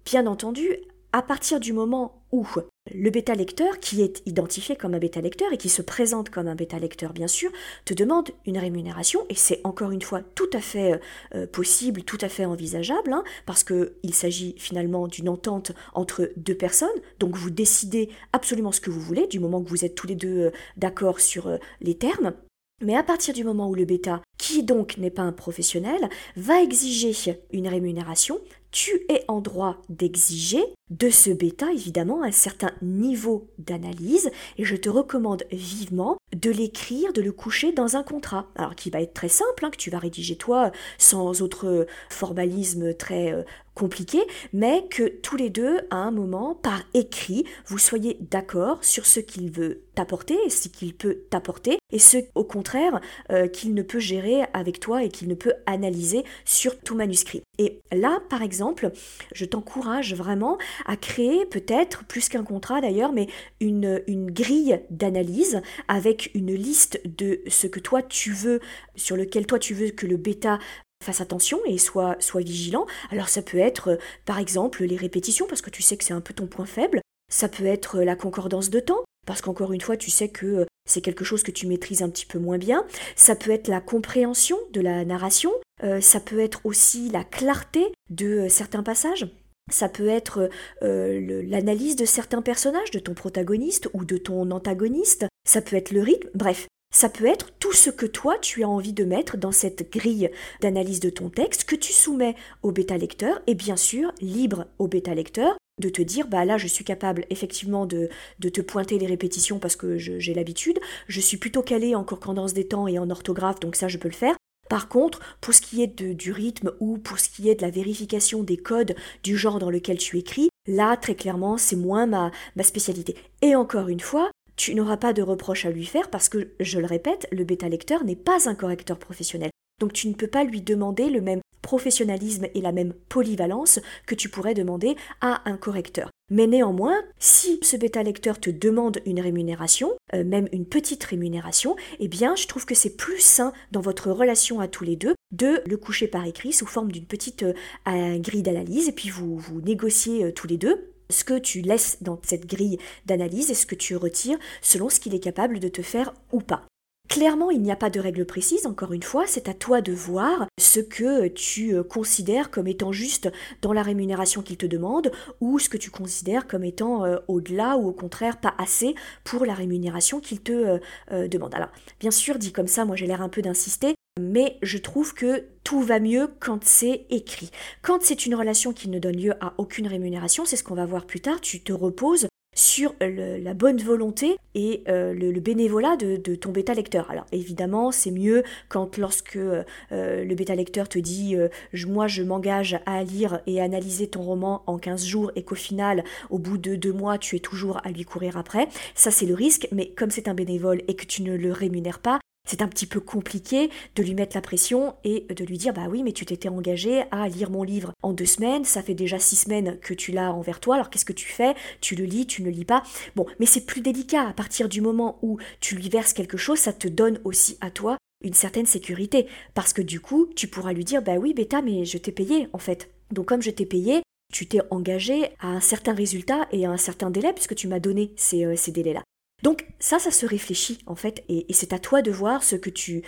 Bien 0.05 0.27
entendu, 0.27 0.69
à 1.13 1.23
partir 1.23 1.61
du 1.61 1.73
moment 1.73 2.23
où 2.33 2.47
le 2.91 3.11
bêta 3.11 3.35
lecteur, 3.35 3.79
qui 3.79 4.03
est 4.03 4.23
identifié 4.27 4.77
comme 4.77 4.95
un 4.95 4.99
bêta 4.99 5.21
lecteur 5.21 5.53
et 5.53 5.57
qui 5.57 5.69
se 5.69 5.83
présente 5.83 6.31
comme 6.31 6.49
un 6.49 6.55
bêta 6.55 6.79
lecteur 6.79 7.13
bien 7.13 7.29
sûr, 7.29 7.51
te 7.85 7.95
demande 7.95 8.31
une 8.45 8.59
rémunération 8.59 9.25
et 9.29 9.35
c'est 9.35 9.61
encore 9.65 9.93
une 9.93 10.03
fois 10.03 10.21
tout 10.35 10.51
à 10.53 10.61
fait 10.61 11.01
euh, 11.35 11.47
possible, 11.47 12.03
tout 12.03 12.19
à 12.21 12.29
fait 12.29 12.45
envisageable, 12.45 13.13
hein, 13.13 13.23
parce 13.47 13.65
qu'il 13.65 14.15
s'agit 14.15 14.55
finalement 14.59 15.07
d'une 15.07 15.29
entente 15.29 15.73
entre 15.95 16.31
deux 16.37 16.57
personnes, 16.57 16.89
donc 17.21 17.37
vous 17.37 17.51
décidez 17.51 18.09
absolument 18.33 18.73
ce 18.73 18.81
que 18.81 18.91
vous 18.91 19.01
voulez 19.01 19.27
du 19.27 19.39
moment 19.39 19.63
que 19.63 19.69
vous 19.69 19.85
êtes 19.85 19.95
tous 19.95 20.07
les 20.07 20.17
deux 20.17 20.51
d'accord 20.77 21.21
sur 21.21 21.59
les 21.81 21.97
termes. 21.97 22.35
Mais 22.83 22.97
à 22.97 23.05
partir 23.05 23.33
du 23.33 23.45
moment 23.45 23.69
où 23.69 23.77
le 23.77 23.85
bêta, 23.85 24.23
qui 24.39 24.65
donc 24.65 24.99
n'est 24.99 25.11
pas 25.11 25.23
un 25.23 25.33
professionnel, 25.33 26.09
va 26.37 26.63
exiger 26.63 27.13
une 27.53 27.69
rémunération, 27.69 28.41
tu 28.73 29.07
es 29.09 29.25
en 29.29 29.41
droit 29.41 29.81
d'exiger 29.89 30.65
de 30.91 31.11
ce 31.11 31.31
bêta 31.31 31.73
évidemment 31.73 32.23
un 32.23 32.33
certain 32.33 32.71
niveau 32.83 33.49
d'analyse 33.59 34.31
et 34.59 34.65
je 34.65 34.77
te 34.77 34.89
recommande 34.89 35.45
vivement 35.51 36.19
de 36.35 36.51
l'écrire, 36.51 37.13
de 37.13 37.23
le 37.23 37.33
coucher 37.33 37.73
dans 37.73 37.97
un 37.97 38.03
contrat. 38.03 38.47
Alors 38.57 38.75
qui 38.75 38.91
va 38.91 39.01
être 39.01 39.15
très 39.15 39.29
simple, 39.29 39.65
hein, 39.65 39.71
que 39.71 39.77
tu 39.77 39.91
vas 39.91 39.99
rédiger 39.99 40.37
toi 40.37 40.73
sans 40.99 41.43
autre 41.43 41.87
formalisme 42.09 42.95
très 42.95 43.33
euh, 43.33 43.43
compliqué, 43.75 44.21
mais 44.53 44.87
que 44.91 45.09
tous 45.09 45.37
les 45.37 45.51
deux, 45.51 45.79
à 45.91 45.97
un 45.97 46.11
moment, 46.11 46.55
par 46.55 46.83
écrit, 46.95 47.45
vous 47.67 47.79
soyez 47.79 48.19
d'accord 48.21 48.85
sur 48.85 49.07
ce 49.07 49.21
qu'il 49.21 49.51
veut 49.51 49.83
t'apporter, 49.95 50.37
ce 50.51 50.69
qu'il 50.69 50.95
peut 50.95 51.21
t'apporter, 51.31 51.79
et 51.91 51.99
ce, 51.99 52.19
au 52.35 52.45
contraire, 52.45 53.01
euh, 53.31 53.49
qu'il 53.49 53.75
ne 53.75 53.83
peut 53.83 53.99
gérer 53.99 54.43
avec 54.53 54.81
toi 54.81 55.05
et 55.05 55.09
qu'il 55.09 55.29
ne 55.29 55.35
peut 55.35 55.55
analyser 55.67 56.25
sur 56.45 56.79
tout 56.81 56.95
manuscrit. 56.95 57.43
Et 57.59 57.81
là, 57.93 58.21
par 58.31 58.43
exemple, 58.43 58.91
je 59.35 59.45
t'encourage 59.45 60.15
vraiment 60.15 60.59
à 60.87 60.97
créer 60.97 61.47
peut-être, 61.47 62.05
plus 62.05 62.29
qu'un 62.29 62.45
contrat 62.45 62.81
d'ailleurs, 62.81 63.13
mais 63.13 63.29
une, 63.61 64.03
grille 64.31 64.81
d'analyse 64.91 65.61
avec 65.89 66.31
une 66.35 66.55
liste 66.55 67.01
de 67.05 67.41
ce 67.49 67.67
que 67.67 67.81
toi 67.81 68.03
tu 68.03 68.33
veux, 68.33 68.61
sur 68.95 69.17
lequel 69.17 69.47
toi 69.47 69.59
tu 69.59 69.75
veux 69.75 69.91
que 69.91 70.07
le 70.07 70.17
bêta 70.17 70.59
fasse 71.03 71.21
attention 71.21 71.61
et 71.67 71.79
soit, 71.79 72.17
soit 72.21 72.41
vigilant. 72.41 72.87
Alors 73.11 73.29
ça 73.29 73.43
peut 73.43 73.59
être 73.59 73.89
euh, 73.89 73.97
par 74.25 74.39
exemple 74.39 74.85
les 74.85 74.97
répétitions 74.97 75.47
parce 75.47 75.61
que 75.61 75.71
tu 75.71 75.83
sais 75.83 75.97
que 75.97 76.05
c'est 76.05 76.15
un 76.15 76.21
peu 76.21 76.33
ton 76.33 76.47
point 76.47 76.65
faible. 76.65 77.01
Ça 77.31 77.49
peut 77.49 77.67
être 77.67 77.99
euh, 77.99 78.05
la 78.05 78.17
concordance 78.17 78.71
de 78.71 78.81
temps 78.81 79.01
parce 79.27 79.41
qu'encore 79.41 79.73
une 79.73 79.81
fois 79.81 79.97
tu 79.97 80.11
sais 80.11 80.29
que 80.29 80.47
euh, 80.47 80.65
c'est 80.89 81.01
quelque 81.01 81.25
chose 81.25 81.43
que 81.43 81.51
tu 81.51 81.67
maîtrises 81.67 82.03
un 82.03 82.09
petit 82.09 82.27
peu 82.27 82.39
moins 82.39 82.59
bien. 82.59 82.87
Ça 83.17 83.37
peut 83.37 83.51
être 83.51 83.69
la 83.69 83.81
compréhension 83.81 84.59
de 84.73 84.81
la 84.81 85.05
narration. 85.05 85.53
ça 86.01 86.21
peut 86.21 86.41
être 86.41 86.61
aussi 86.65 87.09
la 87.09 87.25
clarté 87.25 87.93
de 88.11 88.47
certains 88.49 88.83
passages. 88.83 89.27
Ça 89.73 89.89
peut 89.89 90.09
être 90.09 90.51
l'analyse 90.81 91.97
de 91.97 92.05
certains 92.05 92.43
personnages, 92.43 92.91
de 92.91 92.99
ton 92.99 93.15
protagoniste 93.15 93.89
ou 93.95 94.05
de 94.05 94.17
ton 94.17 94.51
antagoniste. 94.51 95.27
Ça 95.47 95.63
peut 95.63 95.77
être 95.77 95.91
le 95.91 96.03
rythme. 96.03 96.29
Bref, 96.35 96.69
ça 96.93 97.09
peut 97.09 97.27
être 97.27 97.51
tout 97.59 97.73
ce 97.73 97.91
que 97.91 98.07
toi 98.07 98.37
tu 98.41 98.63
as 98.63 98.69
envie 98.69 98.93
de 98.93 99.05
mettre 99.05 99.39
dans 99.39 99.51
cette 99.51 99.91
grille 99.91 100.31
d'analyse 100.61 101.01
de 101.01 101.11
ton 101.11 101.31
texte 101.31 101.65
que 101.65 101.75
tu 101.75 101.93
soumets 101.93 102.37
au 102.63 102.71
bêta 102.71 102.99
lecteur 102.99 103.41
et 103.47 103.55
bien 103.55 103.77
sûr 103.77 104.13
libre 104.21 104.67
au 104.79 104.87
bêta 104.87 105.15
lecteur 105.15 105.57
de 105.81 105.89
te 105.89 106.03
dire 106.03 106.29
bah 106.29 106.45
là 106.45 106.59
je 106.59 106.67
suis 106.67 106.85
capable 106.85 107.25
effectivement 107.31 107.87
de, 107.87 108.11
te 108.41 108.61
pointer 108.61 108.99
les 108.99 109.07
répétitions 109.07 109.59
parce 109.59 109.75
que 109.75 109.97
j'ai 109.97 110.35
l'habitude, 110.35 110.79
je 111.09 111.21
suis 111.21 111.39
plutôt 111.39 111.63
calé 111.63 111.95
en 111.95 112.05
concordance 112.05 112.53
des 112.53 112.69
temps 112.69 112.87
et 112.87 112.99
en 112.99 113.09
orthographe 113.09 113.59
donc 113.59 113.75
ça 113.75 113.89
je 113.89 113.97
peux 113.97 114.09
le 114.09 114.15
faire. 114.15 114.37
Par 114.73 114.89
contre, 114.89 115.21
pour 115.43 115.53
ce 115.53 115.61
qui 115.61 115.83
est 115.83 116.03
du 116.03 116.33
rythme 116.33 116.73
ou 116.81 116.97
pour 116.97 117.19
ce 117.19 117.29
qui 117.29 117.51
est 117.51 117.57
de 117.57 117.61
la 117.61 117.69
vérification 117.69 118.43
des 118.43 118.57
codes 118.57 118.95
du 119.23 119.37
genre 119.37 119.59
dans 119.59 119.69
lequel 119.69 119.99
tu 119.99 120.17
écris, 120.17 120.49
là 120.67 120.97
très 120.97 121.15
clairement 121.15 121.59
c'est 121.59 121.77
moins 121.77 122.07
ma, 122.07 122.31
ma 122.57 122.63
spécialité. 122.63 123.15
Et 123.43 123.55
encore 123.55 123.89
une 123.89 124.01
fois, 124.01 124.31
tu 124.57 124.75
n'auras 124.75 124.97
pas 124.97 125.13
de 125.13 125.21
reproche 125.21 125.67
à 125.67 125.71
lui 125.71 125.85
faire 125.85 126.09
parce 126.09 126.31
que, 126.31 126.53
je 126.59 126.79
le 126.79 126.87
répète, 126.87 127.29
le 127.33 127.45
bêta-lecteur 127.45 128.03
n'est 128.05 128.17
pas 128.17 128.49
un 128.49 128.55
correcteur 128.55 128.99
professionnel. 128.99 129.51
Donc 129.83 129.93
tu 129.93 130.07
ne 130.07 130.15
peux 130.15 130.29
pas 130.29 130.45
lui 130.45 130.63
demander 130.63 131.11
le 131.11 131.21
même 131.21 131.41
professionnalisme 131.61 132.47
et 132.55 132.61
la 132.61 132.71
même 132.71 132.93
polyvalence 133.09 133.81
que 134.07 134.15
tu 134.15 134.29
pourrais 134.29 134.55
demander 134.55 134.95
à 135.21 135.43
un 135.51 135.57
correcteur. 135.57 136.09
Mais 136.31 136.47
néanmoins, 136.47 136.95
si 137.19 137.59
ce 137.63 137.77
bêta-lecteur 137.77 138.39
te 138.39 138.49
demande 138.49 139.01
une 139.07 139.21
rémunération, 139.21 139.91
euh, 140.15 140.23
même 140.23 140.49
une 140.53 140.67
petite 140.67 141.03
rémunération, 141.03 141.75
eh 141.99 142.07
bien 142.07 142.37
je 142.37 142.47
trouve 142.47 142.65
que 142.65 142.77
c'est 142.77 142.97
plus 142.97 143.19
sain 143.19 143.53
dans 143.73 143.81
votre 143.81 144.13
relation 144.13 144.61
à 144.61 144.69
tous 144.69 144.85
les 144.85 144.95
deux 144.95 145.17
de 145.33 145.61
le 145.67 145.77
coucher 145.77 146.07
par 146.07 146.25
écrit 146.27 146.53
sous 146.53 146.67
forme 146.67 146.93
d'une 146.93 147.07
petite 147.07 147.43
euh, 147.43 148.19
grille 148.19 148.45
d'analyse 148.45 148.89
et 148.89 148.93
puis 148.93 149.11
vous, 149.11 149.37
vous 149.37 149.61
négociez 149.63 150.27
euh, 150.27 150.33
tous 150.33 150.47
les 150.47 150.59
deux 150.59 150.93
ce 151.11 151.25
que 151.25 151.41
tu 151.41 151.61
laisses 151.61 151.99
dans 152.03 152.21
cette 152.23 152.47
grille 152.47 152.79
d'analyse 153.05 153.51
et 153.51 153.55
ce 153.55 153.67
que 153.67 153.75
tu 153.75 153.97
retires 153.97 154.39
selon 154.61 154.89
ce 154.89 155.01
qu'il 155.01 155.13
est 155.13 155.21
capable 155.21 155.59
de 155.59 155.67
te 155.67 155.83
faire 155.83 156.15
ou 156.31 156.41
pas. 156.41 156.69
Clairement, 157.13 157.51
il 157.51 157.61
n'y 157.61 157.71
a 157.71 157.77
pas 157.77 157.91
de 157.91 158.01
règle 158.01 158.25
précise, 158.25 158.65
encore 158.65 158.95
une 158.95 159.03
fois, 159.03 159.25
c'est 159.27 159.47
à 159.47 159.53
toi 159.53 159.83
de 159.83 159.93
voir 159.93 160.47
ce 160.59 160.81
que 160.81 161.29
tu 161.29 161.75
euh, 161.75 161.83
considères 161.83 162.51
comme 162.51 162.67
étant 162.67 162.91
juste 162.91 163.31
dans 163.61 163.75
la 163.75 163.83
rémunération 163.83 164.41
qu'il 164.41 164.57
te 164.57 164.65
demande 164.65 165.13
ou 165.43 165.59
ce 165.59 165.69
que 165.69 165.77
tu 165.77 165.91
considères 165.91 166.47
comme 166.47 166.65
étant 166.65 167.05
euh, 167.05 167.19
au-delà 167.29 167.77
ou 167.77 167.87
au 167.87 167.93
contraire 167.93 168.41
pas 168.41 168.55
assez 168.57 168.95
pour 169.25 169.45
la 169.45 169.53
rémunération 169.53 170.21
qu'il 170.21 170.41
te 170.41 170.81
euh, 171.13 171.29
demande. 171.29 171.55
Alors, 171.55 171.69
bien 172.01 172.11
sûr, 172.11 172.39
dit 172.39 172.51
comme 172.51 172.67
ça, 172.67 172.87
moi 172.87 172.97
j'ai 172.97 173.07
l'air 173.07 173.21
un 173.21 173.29
peu 173.29 173.43
d'insister, 173.43 173.95
mais 174.19 174.57
je 174.63 174.79
trouve 174.79 175.13
que 175.13 175.45
tout 175.65 175.83
va 175.83 176.01
mieux 176.01 176.31
quand 176.41 176.65
c'est 176.65 177.05
écrit. 177.11 177.51
Quand 177.83 177.99
c'est 178.01 178.25
une 178.25 178.35
relation 178.35 178.73
qui 178.73 178.89
ne 178.89 178.99
donne 178.99 179.19
lieu 179.19 179.35
à 179.45 179.53
aucune 179.59 179.87
rémunération, 179.87 180.47
c'est 180.47 180.57
ce 180.57 180.65
qu'on 180.65 180.77
va 180.77 180.87
voir 180.87 181.05
plus 181.05 181.21
tard, 181.21 181.43
tu 181.43 181.61
te 181.61 181.75
reposes 181.75 182.27
sur 182.55 182.95
la 183.01 183.55
bonne 183.55 183.81
volonté 183.81 184.37
et 184.55 184.85
euh, 184.89 185.15
le, 185.15 185.41
bénévolat 185.41 185.97
de, 185.97 186.35
ton 186.35 186.53
bêta 186.53 186.75
lecteur. 186.75 187.11
Alors 187.11 187.27
évidemment, 187.33 187.91
c'est 187.91 188.11
mieux 188.11 188.43
quand 188.69 188.99
lorsque 188.99 189.37
euh, 189.37 189.65
le 189.91 190.35
bêta 190.35 190.55
lecteur 190.55 190.89
te 190.89 190.99
dit 190.99 191.37
euh, 191.37 191.49
moi 191.87 192.07
je 192.07 192.23
m'engage 192.23 192.79
à 192.87 193.03
lire 193.05 193.41
et 193.47 193.61
analyser 193.61 194.07
ton 194.09 194.23
roman 194.23 194.63
en 194.67 194.79
15 194.79 195.05
jours 195.05 195.33
et 195.37 195.43
qu'au 195.43 195.55
final, 195.55 196.05
au 196.31 196.39
bout 196.39 196.59
de 196.59 196.77
deux 196.77 196.93
mois, 196.93 197.19
tu 197.19 197.37
es 197.37 197.41
toujours 197.41 197.81
à 197.85 197.91
lui 197.91 198.05
courir 198.05 198.37
après. 198.37 198.69
Ça 198.95 199.11
c'est 199.11 199.27
le 199.27 199.35
risque, 199.35 199.69
mais 199.73 199.89
comme 199.89 200.11
c'est 200.11 200.29
un 200.29 200.35
bénévole 200.35 200.83
et 200.89 200.95
que 200.95 201.07
tu 201.07 201.23
ne 201.23 201.35
le 201.35 201.53
rémunères 201.53 202.01
pas, 202.01 202.21
c'est 202.49 202.63
un 202.63 202.69
petit 202.69 202.87
peu 202.87 203.01
compliqué 203.01 203.71
de 203.95 204.03
lui 204.03 204.15
mettre 204.15 204.37
la 204.37 204.43
pression 204.43 204.95
et 205.05 205.27
de 205.35 205.45
lui 205.45 205.59
dire 205.59 205.73
bah 205.73 205.87
oui 205.89 206.03
mais 206.03 206.13
tu 206.13 206.27
t'étais 206.27 206.49
engagé 206.49 207.05
à 207.11 207.29
lire 207.29 207.51
mon 207.51 207.63
livre 207.63 207.93
en 208.03 208.13
deux 208.13 208.27
semaines, 208.27 208.65
ça 208.65 208.83
fait 208.83 208.95
déjà 208.95 209.19
six 209.19 209.37
semaines 209.37 209.79
que 209.81 209.95
tu 209.95 210.13
l'as 210.13 210.33
envers 210.33 210.61
toi, 210.61 210.75
alors 210.77 210.91
qu'est-ce 210.91 211.05
que 211.05 211.13
tu 211.13 211.29
fais? 211.29 211.55
Tu 211.81 211.95
le 211.95 212.05
lis, 212.05 212.27
tu 212.27 212.43
ne 212.43 212.47
le 212.47 212.53
lis 212.53 212.65
pas? 212.65 212.83
Bon, 213.17 213.27
mais 213.39 213.47
c'est 213.47 213.67
plus 213.67 213.81
délicat 213.81 214.29
à 214.29 214.33
partir 214.33 214.69
du 214.69 214.81
moment 214.81 215.19
où 215.23 215.39
tu 215.61 215.77
lui 215.77 215.89
verses 215.89 216.13
quelque 216.13 216.37
chose, 216.37 216.59
ça 216.59 216.73
te 216.73 216.89
donne 216.89 217.21
aussi 217.25 217.57
à 217.61 217.71
toi 217.71 217.97
une 218.23 218.35
certaine 218.35 218.67
sécurité 218.67 219.27
parce 219.55 219.73
que 219.73 219.83
du 219.83 220.01
coup 220.01 220.29
tu 220.37 220.49
pourras 220.49 220.73
lui 220.73 220.85
dire 220.85 221.03
bah 221.03 221.17
oui 221.17 221.35
bêta 221.35 221.61
mais 221.63 221.85
je 221.85 221.99
t'ai 221.99 222.13
payé 222.13 222.49
en 222.53 222.59
fait. 222.59 222.91
Donc 223.11 223.27
comme 223.27 223.43
je 223.43 223.51
t'ai 223.51 223.67
payé, 223.67 224.03
tu 224.33 224.47
t'es 224.47 224.61
engagé 224.71 225.31
à 225.41 225.49
un 225.49 225.61
certain 225.61 225.93
résultat 225.93 226.49
et 226.53 226.65
à 226.67 226.71
un 226.71 226.77
certain 226.77 227.11
délai 227.11 227.33
puisque 227.33 227.55
tu 227.55 227.69
m'as 227.69 227.81
donné 227.81 228.13
ces, 228.17 228.45
euh, 228.45 228.57
ces 228.57 228.73
délais-là. 228.73 229.03
Donc 229.43 229.67
ça, 229.81 229.99
ça 229.99 230.13
se 230.13 230.25
réfléchit 230.25 230.79
en 230.87 230.95
fait, 230.95 231.25
et, 231.29 231.47
c'est 231.51 231.73
à 231.73 231.79
toi 231.79 232.01
de 232.01 232.11
voir 232.11 232.43
ce 232.45 232.55
que 232.55 232.71
tu, 232.71 233.03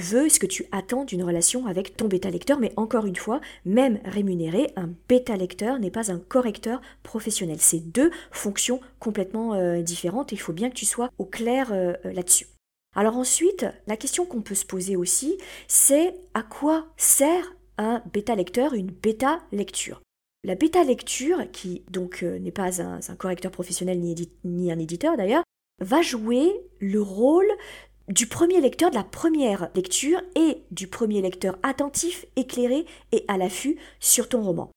veux, 0.00 0.28
ce 0.28 0.38
que 0.38 0.46
tu 0.46 0.66
attends 0.72 1.04
d'une 1.04 1.22
relation 1.22 1.66
avec 1.66 1.96
ton 1.96 2.08
bêta 2.08 2.30
lecteur. 2.30 2.58
Mais 2.58 2.72
encore 2.76 3.06
une 3.06 3.16
fois, 3.16 3.40
même 3.66 4.00
rémunéré, 4.04 4.70
un 4.76 4.90
bêta 5.08 5.36
lecteur 5.36 5.78
n'est 5.78 5.90
pas 5.90 6.10
un 6.10 6.18
correcteur 6.18 6.80
professionnel. 7.02 7.58
C'est 7.60 7.80
deux 7.80 8.10
fonctions 8.30 8.80
complètement 8.98 9.54
euh, 9.54 9.82
différentes. 9.82 10.32
Et 10.32 10.36
il 10.36 10.40
faut 10.40 10.54
bien 10.54 10.70
que 10.70 10.74
tu 10.74 10.86
sois 10.86 11.10
au 11.18 11.26
clair 11.26 11.72
euh, 11.72 11.92
euh, 12.04 12.12
là-dessus. 12.12 12.46
Alors 12.96 13.16
ensuite, 13.16 13.66
la 13.86 13.96
question 13.96 14.24
qu'on 14.24 14.40
peut 14.40 14.54
se 14.54 14.64
poser 14.64 14.96
aussi, 14.96 15.36
c'est 15.68 16.14
à 16.32 16.42
quoi 16.42 16.86
sert 16.96 17.54
un 17.76 18.02
bêta 18.12 18.34
lecteur, 18.34 18.72
une 18.72 18.90
bêta 18.90 19.40
lecture 19.52 20.00
la 20.44 20.54
bêta 20.54 20.84
lecture, 20.84 21.50
qui 21.50 21.82
donc 21.90 22.22
n'est 22.22 22.52
pas 22.52 22.80
un, 22.80 23.00
correcteur 23.18 23.50
professionnel 23.50 24.00
ni 24.44 24.72
un 24.72 24.78
éditeur 24.78 25.16
d'ailleurs, 25.16 25.42
va 25.80 26.02
jouer 26.02 26.52
le 26.80 27.00
rôle 27.00 27.48
du 28.08 28.26
premier 28.26 28.60
lecteur 28.60 28.90
de 28.90 28.96
la 28.96 29.04
première 29.04 29.68
lecture 29.74 30.20
et 30.34 30.62
du 30.70 30.86
premier 30.86 31.20
lecteur 31.20 31.58
attentif, 31.62 32.24
éclairé 32.36 32.86
et 33.12 33.24
à 33.28 33.36
l'affût 33.36 33.76
sur 34.00 34.28
ton 34.28 34.42
roman. 34.42 34.70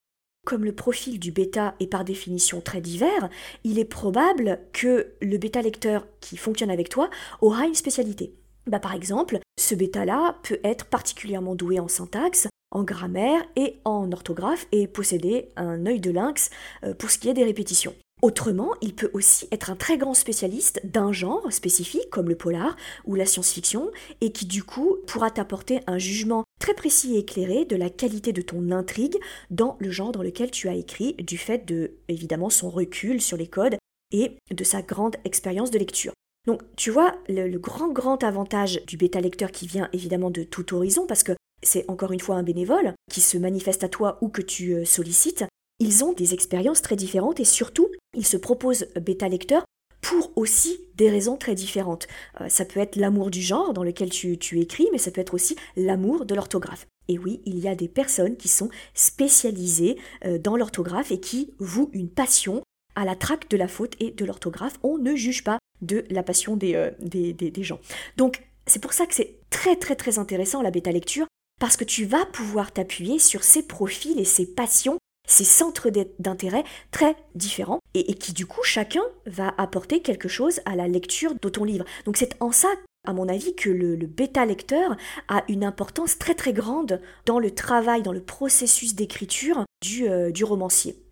Comme 0.46 0.66
le 0.66 0.74
profil 0.74 1.20
du 1.20 1.32
bêta 1.32 1.76
est 1.80 1.88
par 1.88 2.04
définition 2.04 2.62
très 2.62 2.82
divers, 2.82 3.30
il 3.64 3.78
est 3.78 3.86
probable 3.86 4.60
que 4.74 5.14
le 5.22 5.38
bêta 5.38 5.62
lecteur 5.62 6.08
qui 6.20 6.36
fonctionne 6.36 6.72
avec 6.72 6.90
toi 6.90 7.10
aura 7.42 7.68
une 7.68 7.76
spécialité. 7.76 8.34
Bah, 8.68 8.80
par 8.80 8.94
exemple, 8.94 9.40
ce 9.60 9.76
bêta-là 9.76 10.38
peut 10.44 10.60
être 10.64 10.86
particulièrement 10.86 11.56
doué 11.56 11.80
en 11.80 11.88
syntaxe, 11.88 12.48
en 12.72 12.84
grammaire 12.84 13.42
et 13.56 13.80
en 13.86 14.12
orthographe 14.12 14.68
et 14.72 14.88
posséder 14.88 15.50
un 15.56 15.86
œil 15.86 16.00
de 16.00 16.12
lynx 16.12 16.50
euh, 16.84 16.94
pour 16.94 17.12
ce 17.12 17.18
qui 17.18 17.30
est 17.30 17.34
des 17.34 17.44
répétitions. 17.44 17.94
Autrement, 18.22 18.76
il 18.82 18.94
peut 18.94 19.10
aussi 19.14 19.48
être 19.52 19.72
un 19.72 19.76
très 19.76 19.98
grand 19.98 20.14
spécialiste 20.14 20.80
d'un 20.84 21.12
genre 21.12 21.52
spécifique 21.52 22.10
comme 22.12 22.30
le 22.30 22.36
polar 22.36 22.76
ou 23.06 23.16
la 23.16 23.26
science-fiction 23.26 23.90
et 24.22 24.32
qui 24.32 24.46
du 24.46 24.64
coup 24.64 24.98
pourra 25.08 25.32
t'apporter 25.32 25.80
un 25.88 25.98
jugement 25.98 26.44
très 26.60 26.76
précis 26.76 27.16
et 27.16 27.20
éclairé 27.20 27.66
de 27.66 27.76
la 27.76 27.90
qualité 27.90 28.32
de 28.32 28.44
ton 28.44 28.70
intrigue 28.70 29.18
dans 29.50 29.76
le 29.80 29.90
genre 29.90 30.12
dans 30.12 30.22
lequel 30.22 30.52
tu 30.52 30.70
as 30.70 30.76
écrit 30.76 31.16
du 31.16 31.40
fait 31.40 31.66
de 31.66 31.96
évidemment 32.10 32.52
son 32.52 32.70
recul 32.70 33.22
sur 33.22 33.38
les 33.38 33.48
codes 33.48 33.78
et 34.12 34.38
de 34.52 34.64
sa 34.64 34.84
grande 34.84 35.16
expérience 35.26 35.72
de 35.72 35.80
lecture. 35.80 36.14
Donc 36.46 36.62
tu 36.76 36.92
vois 36.92 37.16
le, 37.28 37.58
grand 37.58 37.92
grand 37.92 38.24
avantage 38.24 38.82
du 38.86 38.98
bêta 38.98 39.20
lecteur 39.20 39.52
qui 39.52 39.66
vient 39.66 39.90
évidemment 39.94 40.30
de 40.30 40.44
tout 40.44 40.76
horizon 40.76 41.08
parce 41.08 41.24
que 41.24 41.34
c'est 41.64 41.90
encore 41.90 42.12
une 42.12 42.20
fois 42.20 42.36
un 42.36 42.44
bénévole 42.44 42.94
qui 43.12 43.22
se 43.22 43.38
manifeste 43.38 43.84
à 43.84 43.90
toi 43.90 44.18
ou 44.22 44.30
que 44.30 44.42
tu 44.42 44.74
euh, 44.74 44.86
sollicites, 44.86 45.46
ils 45.82 46.04
ont 46.04 46.14
des 46.14 46.36
expériences 46.36 46.84
très 46.84 46.96
différentes 46.96 47.40
et 47.40 47.46
surtout, 47.46 47.90
ils 48.16 48.26
se 48.26 48.38
proposent 48.38 48.86
bêta 49.02 49.28
lecteur 49.28 49.66
pour 50.00 50.32
aussi 50.36 50.80
des 50.96 51.10
raisons 51.10 51.38
très 51.38 51.56
différentes. 51.56 52.08
Euh, 52.40 52.50
ça 52.50 52.66
peut 52.66 52.80
être 52.80 52.96
l'amour 52.96 53.32
du 53.32 53.42
genre 53.42 53.74
dans 53.74 53.84
lequel 53.84 54.12
tu, 54.12 54.38
écris, 54.60 54.88
mais 54.92 55.00
ça 55.00 55.10
peut 55.10 55.22
être 55.22 55.34
aussi 55.34 55.56
l'amour 55.76 56.26
de 56.26 56.36
l'orthographe. 56.36 56.86
Et 57.08 57.18
oui, 57.18 57.42
il 57.46 57.58
y 57.58 57.68
a 57.68 57.74
des 57.74 57.88
personnes 57.88 58.38
qui 58.38 58.48
sont 58.48 58.70
spécialisées 58.94 59.98
euh, 60.26 60.38
dans 60.38 60.56
l'orthographe 60.56 61.12
et 61.12 61.20
qui 61.20 61.54
vouent 61.58 61.90
une 61.94 62.10
passion 62.10 62.62
à 62.96 63.04
la 63.04 63.16
traque 63.16 63.50
de 63.50 63.58
la 63.58 63.68
faute 63.68 63.96
et 64.00 64.12
de 64.12 64.26
l'orthographe. 64.26 64.78
On 64.84 65.00
ne 65.00 65.16
juge 65.16 65.44
pas 65.44 65.58
de 65.82 66.06
la 66.12 66.22
passion 66.22 66.58
des, 66.58 66.76
euh, 66.76 66.92
des, 67.00 67.34
des 67.34 67.64
gens. 67.64 67.80
Donc, 68.18 68.44
c'est 68.68 68.82
pour 68.82 68.94
ça 68.94 69.08
que 69.08 69.16
c'est 69.16 69.40
très 69.50 69.76
très 69.76 69.96
très 69.96 70.20
intéressant 70.20 70.62
la 70.62 70.70
bêta 70.70 70.92
lecture, 70.92 71.26
parce 71.60 71.76
que 71.76 71.84
tu 71.84 72.06
vas 72.06 72.26
pouvoir 72.28 72.72
t'appuyer 72.72 73.18
sur 73.18 73.44
ces 73.44 73.64
profils 73.64 74.20
et 74.20 74.26
ces 74.26 74.46
passions 74.46 75.00
ces 75.32 75.46
centres 75.46 75.90
d'intérêt 76.20 76.64
très 76.92 77.16
différents 77.36 77.80
et, 77.94 78.14
qui 78.16 78.34
du 78.34 78.46
coup 78.46 78.64
chacun 78.64 79.04
va 79.26 79.54
apporter 79.58 80.02
quelque 80.02 80.28
chose 80.28 80.60
à 80.66 80.76
la 80.76 80.88
lecture 80.88 81.34
de 81.42 81.50
ton 81.50 81.64
livre. 81.64 81.86
Donc 82.06 82.18
c'est 82.18 82.36
en 82.40 82.52
ça 82.52 82.70
à 83.04 83.14
mon 83.14 83.28
avis, 83.28 83.56
que 83.56 83.72
le, 83.72 83.96
bêta 83.96 84.46
lecteur 84.46 84.96
a 85.28 85.44
une 85.48 85.64
importance 85.64 86.20
très 86.20 86.36
très 86.36 86.54
grande 86.54 87.02
dans 87.26 87.40
le 87.40 87.50
travail, 87.50 88.04
dans 88.04 88.12
le 88.12 88.22
processus 88.22 88.94
d'écriture 88.94 89.66
du, 89.82 90.08
euh, 90.08 90.32
romancier. 90.44 91.04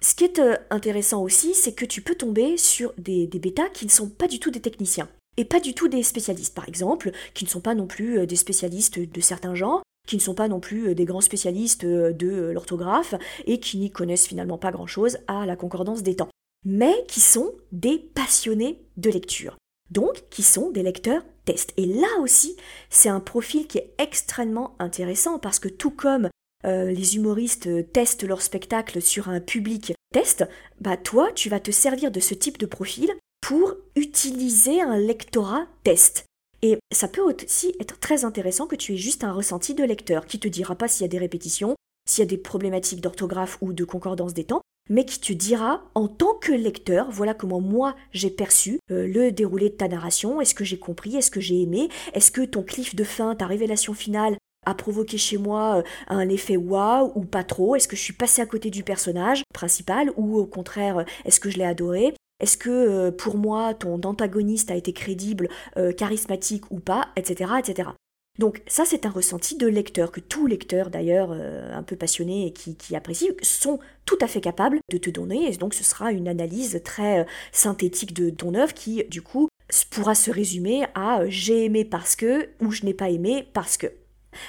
Ce 0.00 0.16
qui 0.16 0.24
est 0.24 0.40
euh, 0.40 0.56
intéressant 0.70 1.22
aussi, 1.22 1.54
c'est 1.54 1.72
que 1.72 1.84
tu 1.84 2.02
peux 2.02 2.16
tomber 2.16 2.56
sur 2.56 2.92
des, 2.98 3.28
des 3.28 3.38
bêtas 3.38 3.68
qui 3.68 3.84
ne 3.84 3.92
sont 3.92 4.08
pas 4.08 4.26
du 4.26 4.40
tout 4.40 4.50
des 4.50 4.60
techniciens 4.60 5.08
et 5.36 5.44
pas 5.44 5.60
du 5.60 5.72
tout 5.72 5.86
des 5.86 6.02
spécialistes, 6.02 6.54
par 6.54 6.68
exemple, 6.68 7.12
qui 7.32 7.44
ne 7.44 7.50
sont 7.50 7.60
pas 7.60 7.76
non 7.76 7.86
plus 7.86 8.18
euh, 8.18 8.26
des 8.26 8.36
spécialistes 8.36 8.98
de 8.98 9.20
certains 9.20 9.54
genres, 9.54 9.82
qui 10.10 10.16
ne 10.16 10.20
sont 10.20 10.34
pas 10.34 10.48
non 10.48 10.58
plus 10.58 10.88
euh, 10.88 10.94
des 10.94 11.04
grands 11.04 11.20
spécialistes 11.20 11.84
euh, 11.84 12.12
de 12.12 12.28
euh, 12.28 12.52
l'orthographe 12.52 13.14
et 13.46 13.60
qui 13.60 13.78
n'y 13.78 13.92
connaissent 13.92 14.26
finalement 14.26 14.58
pas 14.58 14.72
grand-chose 14.72 15.18
à 15.28 15.46
la 15.46 15.54
concordance 15.54 16.02
des 16.02 16.16
temps, 16.16 16.28
mais 16.64 17.04
qui 17.06 17.20
sont 17.20 17.52
des 17.70 17.98
passionnés 17.98 18.82
de 18.96 19.08
lecture, 19.08 19.56
donc 19.92 20.24
qui 20.28 20.42
sont 20.42 20.70
des 20.70 20.82
lecteurs 20.82 21.22
test. 21.44 21.72
Et 21.76 21.86
là 21.86 22.08
aussi, 22.20 22.56
c'est 22.90 23.08
un 23.08 23.20
profil 23.20 23.68
qui 23.68 23.78
est 23.78 23.94
extrêmement 23.98 24.74
intéressant 24.80 25.38
parce 25.38 25.60
que 25.60 25.68
tout 25.68 25.92
comme 25.92 26.28
les 26.62 27.16
humoristes 27.16 27.90
testent 27.90 28.24
leur 28.24 28.42
spectacle 28.42 29.00
sur 29.00 29.30
un 29.30 29.40
public 29.40 29.94
test, 30.12 30.46
bah 30.78 30.98
toi, 30.98 31.30
tu 31.34 31.48
vas 31.48 31.58
te 31.58 31.70
servir 31.70 32.10
de 32.10 32.20
ce 32.20 32.34
type 32.34 32.58
de 32.58 32.66
profil 32.66 33.10
pour 33.40 33.76
utiliser 33.96 34.82
un 34.82 34.98
lectorat 34.98 35.64
test. 35.84 36.26
Et 36.62 36.78
ça 36.92 37.08
peut 37.08 37.22
aussi 37.22 37.74
être 37.80 37.98
très 37.98 38.24
intéressant 38.24 38.66
que 38.66 38.76
tu 38.76 38.94
aies 38.94 38.98
juste 38.98 39.24
un 39.24 39.32
ressenti 39.32 39.74
de 39.74 39.84
lecteur 39.84 40.26
qui 40.26 40.38
te 40.38 40.48
dira 40.48 40.74
pas 40.74 40.88
s'il 40.88 41.02
y 41.02 41.04
a 41.04 41.08
des 41.08 41.18
répétitions, 41.18 41.74
s'il 42.08 42.22
y 42.22 42.26
a 42.26 42.30
des 42.30 42.38
problématiques 42.38 43.00
d'orthographe 43.00 43.58
ou 43.60 43.72
de 43.72 43.84
concordance 43.84 44.34
des 44.34 44.44
temps, 44.44 44.62
mais 44.90 45.04
qui 45.04 45.20
te 45.20 45.32
dira 45.32 45.84
en 45.94 46.08
tant 46.08 46.34
que 46.34 46.52
lecteur, 46.52 47.10
voilà 47.10 47.32
comment 47.32 47.60
moi 47.60 47.94
j'ai 48.12 48.30
perçu 48.30 48.80
euh, 48.90 49.06
le 49.06 49.32
déroulé 49.32 49.70
de 49.70 49.74
ta 49.76 49.88
narration, 49.88 50.40
est-ce 50.40 50.54
que 50.54 50.64
j'ai 50.64 50.78
compris, 50.78 51.16
est-ce 51.16 51.30
que 51.30 51.40
j'ai 51.40 51.62
aimé, 51.62 51.88
est-ce 52.12 52.32
que 52.32 52.42
ton 52.42 52.62
cliff 52.62 52.94
de 52.94 53.04
fin, 53.04 53.34
ta 53.34 53.46
révélation 53.46 53.94
finale 53.94 54.36
a 54.66 54.74
provoqué 54.74 55.16
chez 55.16 55.38
moi 55.38 55.78
euh, 55.78 55.82
un 56.08 56.28
effet 56.28 56.56
waouh 56.56 57.12
ou 57.14 57.24
pas 57.24 57.44
trop, 57.44 57.76
est-ce 57.76 57.88
que 57.88 57.96
je 57.96 58.02
suis 58.02 58.12
passé 58.12 58.42
à 58.42 58.46
côté 58.46 58.68
du 58.70 58.82
personnage 58.82 59.44
principal 59.54 60.12
ou 60.16 60.36
au 60.38 60.46
contraire 60.46 60.98
euh, 60.98 61.04
est-ce 61.24 61.40
que 61.40 61.50
je 61.50 61.58
l'ai 61.58 61.64
adoré, 61.64 62.14
est-ce 62.40 62.56
que 62.56 62.70
euh, 62.70 63.10
pour 63.10 63.36
moi 63.36 63.74
ton 63.74 64.00
antagoniste 64.02 64.70
a 64.70 64.74
été 64.74 64.92
crédible, 64.92 65.48
euh, 65.76 65.92
charismatique 65.92 66.70
ou 66.70 66.80
pas, 66.80 67.08
etc., 67.16 67.52
etc. 67.58 67.90
Donc 68.38 68.62
ça 68.66 68.84
c'est 68.84 69.06
un 69.06 69.10
ressenti 69.10 69.56
de 69.56 69.66
lecteur 69.66 70.10
que 70.10 70.20
tous 70.20 70.46
lecteurs 70.46 70.90
d'ailleurs 70.90 71.30
euh, 71.32 71.72
un 71.74 71.82
peu 71.82 71.96
passionnés 71.96 72.46
et 72.46 72.52
qui, 72.52 72.76
qui, 72.76 72.96
apprécient 72.96 73.34
sont 73.42 73.78
tout 74.06 74.18
à 74.20 74.26
fait 74.26 74.40
capables 74.40 74.78
de 74.90 74.98
te 74.98 75.10
donner 75.10 75.52
et 75.52 75.56
donc 75.56 75.74
ce 75.74 75.84
sera 75.84 76.12
une 76.12 76.28
analyse 76.28 76.80
très 76.84 77.26
synthétique 77.52 78.14
de 78.14 78.30
ton 78.30 78.54
œuvre 78.54 78.72
qui 78.72 79.04
du 79.04 79.20
coup 79.20 79.48
pourra 79.90 80.14
se 80.14 80.30
résumer 80.30 80.86
à 80.94 81.28
j'ai 81.28 81.66
aimé 81.66 81.84
parce 81.84 82.16
que 82.16 82.48
ou 82.60 82.70
je 82.70 82.84
n'ai 82.84 82.94
pas 82.94 83.10
aimé 83.10 83.46
parce 83.52 83.76
que. 83.76 83.88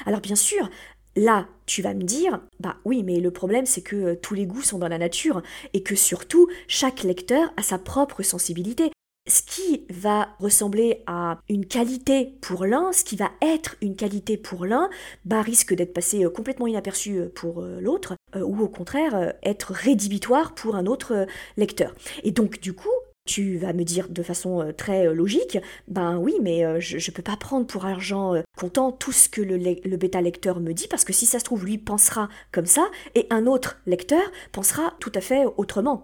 Alors 0.06 0.22
bien 0.22 0.36
sûr, 0.36 0.70
Là, 1.16 1.48
tu 1.66 1.82
vas 1.82 1.94
me 1.94 2.04
dire, 2.04 2.40
bah 2.60 2.78
oui, 2.86 3.04
mais 3.04 3.20
le 3.20 3.32
problème 3.32 3.66
c'est 3.66 3.82
que 3.82 3.96
euh, 3.96 4.16
tous 4.16 4.34
les 4.34 4.46
goûts 4.46 4.62
sont 4.62 4.78
dans 4.78 4.88
la 4.88 4.98
nature 4.98 5.42
et 5.74 5.84
que 5.84 5.96
surtout 5.96 6.48
chaque 6.68 7.04
lecteur 7.04 7.52
a 7.58 7.64
sa 7.64 7.78
propre 7.78 8.24
sensibilité. 8.24 8.92
Ce 9.30 9.44
qui 9.44 9.86
va 9.90 10.30
ressembler 10.40 11.04
à 11.06 11.38
une 11.48 11.66
qualité 11.66 12.34
pour 12.42 12.66
l'un, 12.66 12.92
ce 12.92 13.04
qui 13.04 13.16
va 13.16 13.30
être 13.42 13.76
une 13.82 13.96
qualité 13.96 14.36
pour 14.36 14.66
l'un, 14.66 14.90
bah 15.26 15.42
risque 15.42 15.76
d'être 15.76 15.94
passé 15.94 16.24
euh, 16.24 16.30
complètement 16.30 16.68
inaperçu 16.68 17.18
euh, 17.18 17.30
pour 17.30 17.62
l'autre, 17.62 18.16
ou 18.36 18.62
au 18.62 18.70
contraire 18.70 19.34
être 19.44 19.74
rédhibitoire 19.74 20.56
pour 20.56 20.76
un 20.76 20.86
autre 20.86 21.28
lecteur. 21.58 21.94
Et 22.24 22.32
donc 22.32 22.62
du 22.62 22.74
coup, 22.74 22.90
tu 23.32 23.58
vas 23.58 23.72
me 23.72 23.84
dire 23.84 24.10
de 24.10 24.24
façon 24.24 24.60
euh, 24.62 24.74
très 24.74 25.08
euh, 25.08 25.14
logique, 25.14 25.58
ben 25.88 26.18
oui, 26.18 26.36
mais 26.42 26.66
euh, 26.66 26.82
je 26.82 26.98
ne 26.98 27.16
peux 27.16 27.22
pas 27.22 27.38
prendre 27.38 27.66
pour 27.66 27.86
argent 27.86 28.34
comptant 28.58 28.92
tout 28.92 29.14
ce 29.14 29.30
que 29.30 29.42
le, 29.42 29.56
le 29.58 29.98
bêta 29.98 30.20
lecteur 30.20 30.60
me 30.60 30.74
dit, 30.74 30.90
parce 30.90 31.06
que 31.06 31.14
si 31.14 31.26
ça 31.26 31.40
se 31.40 31.46
trouve, 31.46 31.64
lui 31.66 31.78
pensera 31.78 32.28
comme 32.52 32.66
ça, 32.66 32.90
et 33.16 33.28
un 33.30 33.48
autre 33.48 33.80
lecteur 33.86 34.22
pensera 34.52 34.96
tout 35.00 35.14
à 35.16 35.22
fait 35.22 35.46
autrement. 35.56 36.04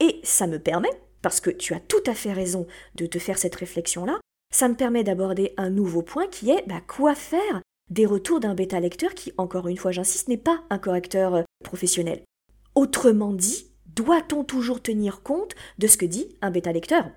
Et 0.00 0.20
ça 0.22 0.46
me 0.46 0.58
permet, 0.58 0.90
parce 1.22 1.40
que 1.40 1.48
tu 1.48 1.72
as 1.72 1.80
tout 1.80 2.02
à 2.06 2.14
fait 2.14 2.34
raison 2.34 2.66
de 2.96 3.06
te 3.06 3.18
faire 3.18 3.38
cette 3.38 3.54
réflexion-là, 3.54 4.20
ça 4.52 4.68
me 4.68 4.74
permet 4.74 5.02
d'aborder 5.02 5.54
un 5.56 5.70
nouveau 5.70 6.02
point 6.02 6.26
qui 6.26 6.50
est 6.50 6.66
bah, 6.66 6.82
quoi 6.86 7.14
faire 7.14 7.62
des 7.90 8.04
retours 8.04 8.40
d'un 8.40 8.54
bêta 8.54 8.80
lecteur 8.80 9.14
qui, 9.14 9.32
encore 9.38 9.68
une 9.68 9.78
fois 9.78 9.92
j'insiste, 9.92 10.28
n'est 10.28 10.36
pas 10.36 10.62
un 10.68 10.78
correcteur 10.78 11.42
professionnel. 11.64 12.22
Autrement 12.74 13.32
dit, 13.32 13.70
doit-on 13.96 14.44
toujours 14.44 14.80
tenir 14.80 15.22
compte 15.22 15.54
de 15.78 15.86
ce 15.86 15.96
que 15.96 16.06
dit 16.06 16.36
un 16.42 16.50
bêta 16.50 16.72
lecteur 16.72 17.10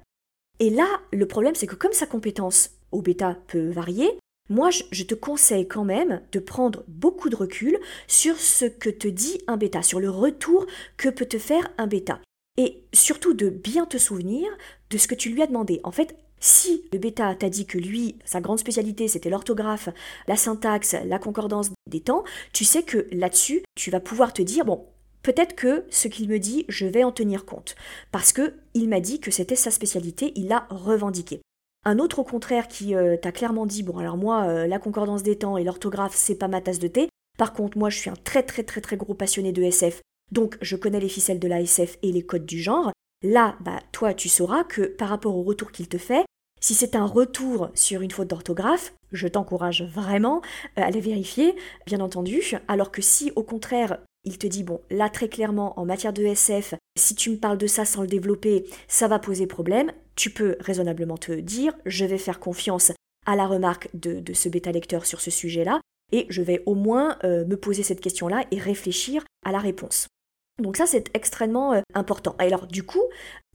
Et 0.60 0.70
là, 0.70 0.88
le 1.12 1.28
problème, 1.28 1.56
c'est 1.56 1.68
que 1.68 1.76
comme 1.76 1.94
sa 1.94 2.08
compétence 2.08 2.72
au 2.92 3.02
bêta 3.02 3.38
peut 3.48 3.70
varier, 3.70 4.10
moi, 4.50 4.72
je 4.72 5.04
te 5.04 5.14
conseille 5.14 5.68
quand 5.68 5.86
même 5.86 6.22
de 6.32 6.40
prendre 6.40 6.84
beaucoup 6.88 7.30
de 7.30 7.36
recul 7.36 7.78
sur 8.08 8.36
ce 8.38 8.66
que 8.66 8.90
te 8.90 9.08
dit 9.08 9.40
un 9.46 9.58
bêta, 9.58 9.84
sur 9.84 10.00
le 10.00 10.10
retour 10.10 10.66
que 10.98 11.10
peut 11.10 11.28
te 11.28 11.38
faire 11.38 11.72
un 11.78 11.86
bêta. 11.86 12.20
Et 12.58 12.84
surtout 12.92 13.36
de 13.36 13.50
bien 13.50 13.86
te 13.86 13.98
souvenir 13.98 14.50
de 14.90 14.98
ce 14.98 15.08
que 15.08 15.14
tu 15.14 15.30
lui 15.30 15.44
as 15.44 15.48
demandé. 15.48 15.80
En 15.84 15.92
fait, 15.92 16.16
si 16.40 16.86
le 16.92 16.98
bêta 16.98 17.36
t'a 17.36 17.50
dit 17.50 17.68
que 17.68 17.78
lui, 17.78 18.16
sa 18.26 18.42
grande 18.42 18.60
spécialité, 18.60 19.08
c'était 19.08 19.30
l'orthographe, 19.30 19.90
la 20.28 20.36
syntaxe, 20.36 20.96
la 21.06 21.20
concordance 21.20 21.70
des 21.88 22.02
temps, 22.02 22.24
tu 22.52 22.66
sais 22.66 22.82
que 22.82 23.08
là-dessus, 23.12 23.62
tu 23.76 23.92
vas 23.92 24.00
pouvoir 24.00 24.34
te 24.34 24.42
dire, 24.42 24.66
bon, 24.66 24.86
peut-être 25.24 25.56
que 25.56 25.86
ce 25.90 26.08
qu'il 26.08 26.30
me 26.30 26.40
dit, 26.40 26.66
je 26.68 26.86
vais 26.86 27.04
en 27.04 27.12
tenir 27.12 27.46
compte. 27.46 27.76
Parce 28.12 28.34
que 28.34 28.54
il 28.74 28.90
m'a 28.90 29.00
dit 29.00 29.20
que 29.20 29.32
c'était 29.32 29.56
sa 29.56 29.72
spécialité, 29.72 30.32
il 30.36 30.48
l'a 30.48 30.68
revendiqué. 30.70 31.42
Un 31.86 32.00
autre 32.00 32.20
au 32.20 32.24
contraire 32.24 32.68
qui 32.68 32.94
euh, 32.96 33.16
t'a 33.16 33.32
clairement 33.32 33.66
dit 33.66 33.84
bon 33.84 33.98
alors 33.98 34.18
moi 34.18 34.44
euh, 34.48 34.68
la 34.68 34.80
concordance 34.80 35.24
des 35.24 35.38
temps 35.38 35.58
et 35.58 35.64
l'orthographe 35.64 36.14
c'est 36.14 36.36
pas 36.36 36.50
ma 36.50 36.62
tasse 36.62 36.80
de 36.80 36.90
thé. 36.90 37.10
Par 37.38 37.54
contre 37.54 37.78
moi 37.78 37.90
je 37.90 37.98
suis 37.98 38.10
un 38.10 38.18
très 38.26 38.44
très 38.44 38.64
très 38.64 38.82
très 38.82 38.98
gros 38.98 39.14
passionné 39.14 39.54
de 39.54 39.64
SF 39.64 40.02
donc 40.34 40.58
je 40.62 40.76
connais 40.76 41.00
les 41.00 41.08
ficelles 41.08 41.40
de 41.40 41.48
la 41.48 41.62
SF 41.62 41.98
et 42.04 42.12
les 42.12 42.22
codes 42.22 42.46
du 42.46 42.62
genre. 42.62 42.92
Là 43.24 43.56
bah 43.62 43.80
toi 43.94 44.14
tu 44.14 44.28
sauras 44.28 44.66
que 44.66 44.82
par 44.82 45.08
rapport 45.08 45.38
au 45.38 45.44
retour 45.44 45.72
qu'il 45.72 45.88
te 45.88 45.98
fait 45.98 46.26
si 46.62 46.74
c'est 46.74 46.96
un 46.96 47.06
retour 47.06 47.70
sur 47.74 48.02
une 48.02 48.12
faute 48.12 48.28
d'orthographe, 48.28 48.94
je 49.14 49.28
t'encourage 49.28 49.84
vraiment 49.84 50.42
euh, 50.78 50.84
à 50.84 50.92
les 50.92 51.00
vérifier, 51.00 51.56
bien 51.86 52.02
entendu, 52.02 52.42
alors 52.68 52.92
que 52.92 53.02
si 53.02 53.32
au 53.38 53.44
contraire 53.44 54.00
il 54.24 54.38
te 54.38 54.48
dit, 54.48 54.64
bon, 54.64 54.82
là 54.90 55.10
très 55.10 55.30
clairement, 55.30 55.80
en 55.80 55.86
matière 55.86 56.14
de 56.14 56.24
SF, 56.24 56.76
si 56.98 57.16
tu 57.16 57.30
me 57.30 57.38
parles 57.38 57.58
de 57.58 57.68
ça 57.68 57.86
sans 57.86 58.02
le 58.02 58.08
développer, 58.08 58.66
ça 58.88 59.08
va 59.08 59.20
poser 59.20 59.48
problème, 59.48 59.92
tu 60.16 60.30
peux 60.30 60.58
raisonnablement 60.60 61.18
te 61.18 61.32
dire, 61.32 61.74
je 61.86 62.06
vais 62.06 62.18
faire 62.18 62.40
confiance 62.40 62.92
à 63.26 63.36
la 63.36 63.48
remarque 63.48 63.90
de, 63.94 64.22
ce 64.34 64.50
bêta 64.50 64.72
lecteur 64.72 65.06
sur 65.06 65.22
ce 65.22 65.32
sujet-là, 65.32 65.80
et 66.12 66.26
je 66.30 66.42
vais 66.42 66.64
au 66.66 66.76
moins 66.76 67.18
euh, 67.24 67.46
me 67.46 67.56
poser 67.56 67.84
cette 67.84 68.02
question-là 68.02 68.44
et 68.52 68.60
réfléchir 68.60 69.24
à 69.46 69.52
la 69.52 69.60
réponse. 69.60 70.08
Donc 70.62 70.76
ça, 70.76 70.88
c'est 70.88 71.10
extrêmement 71.14 71.74
euh, 71.74 71.82
important. 71.94 72.36
Alors 72.40 72.68
du 72.68 72.84
coup, 72.84 73.04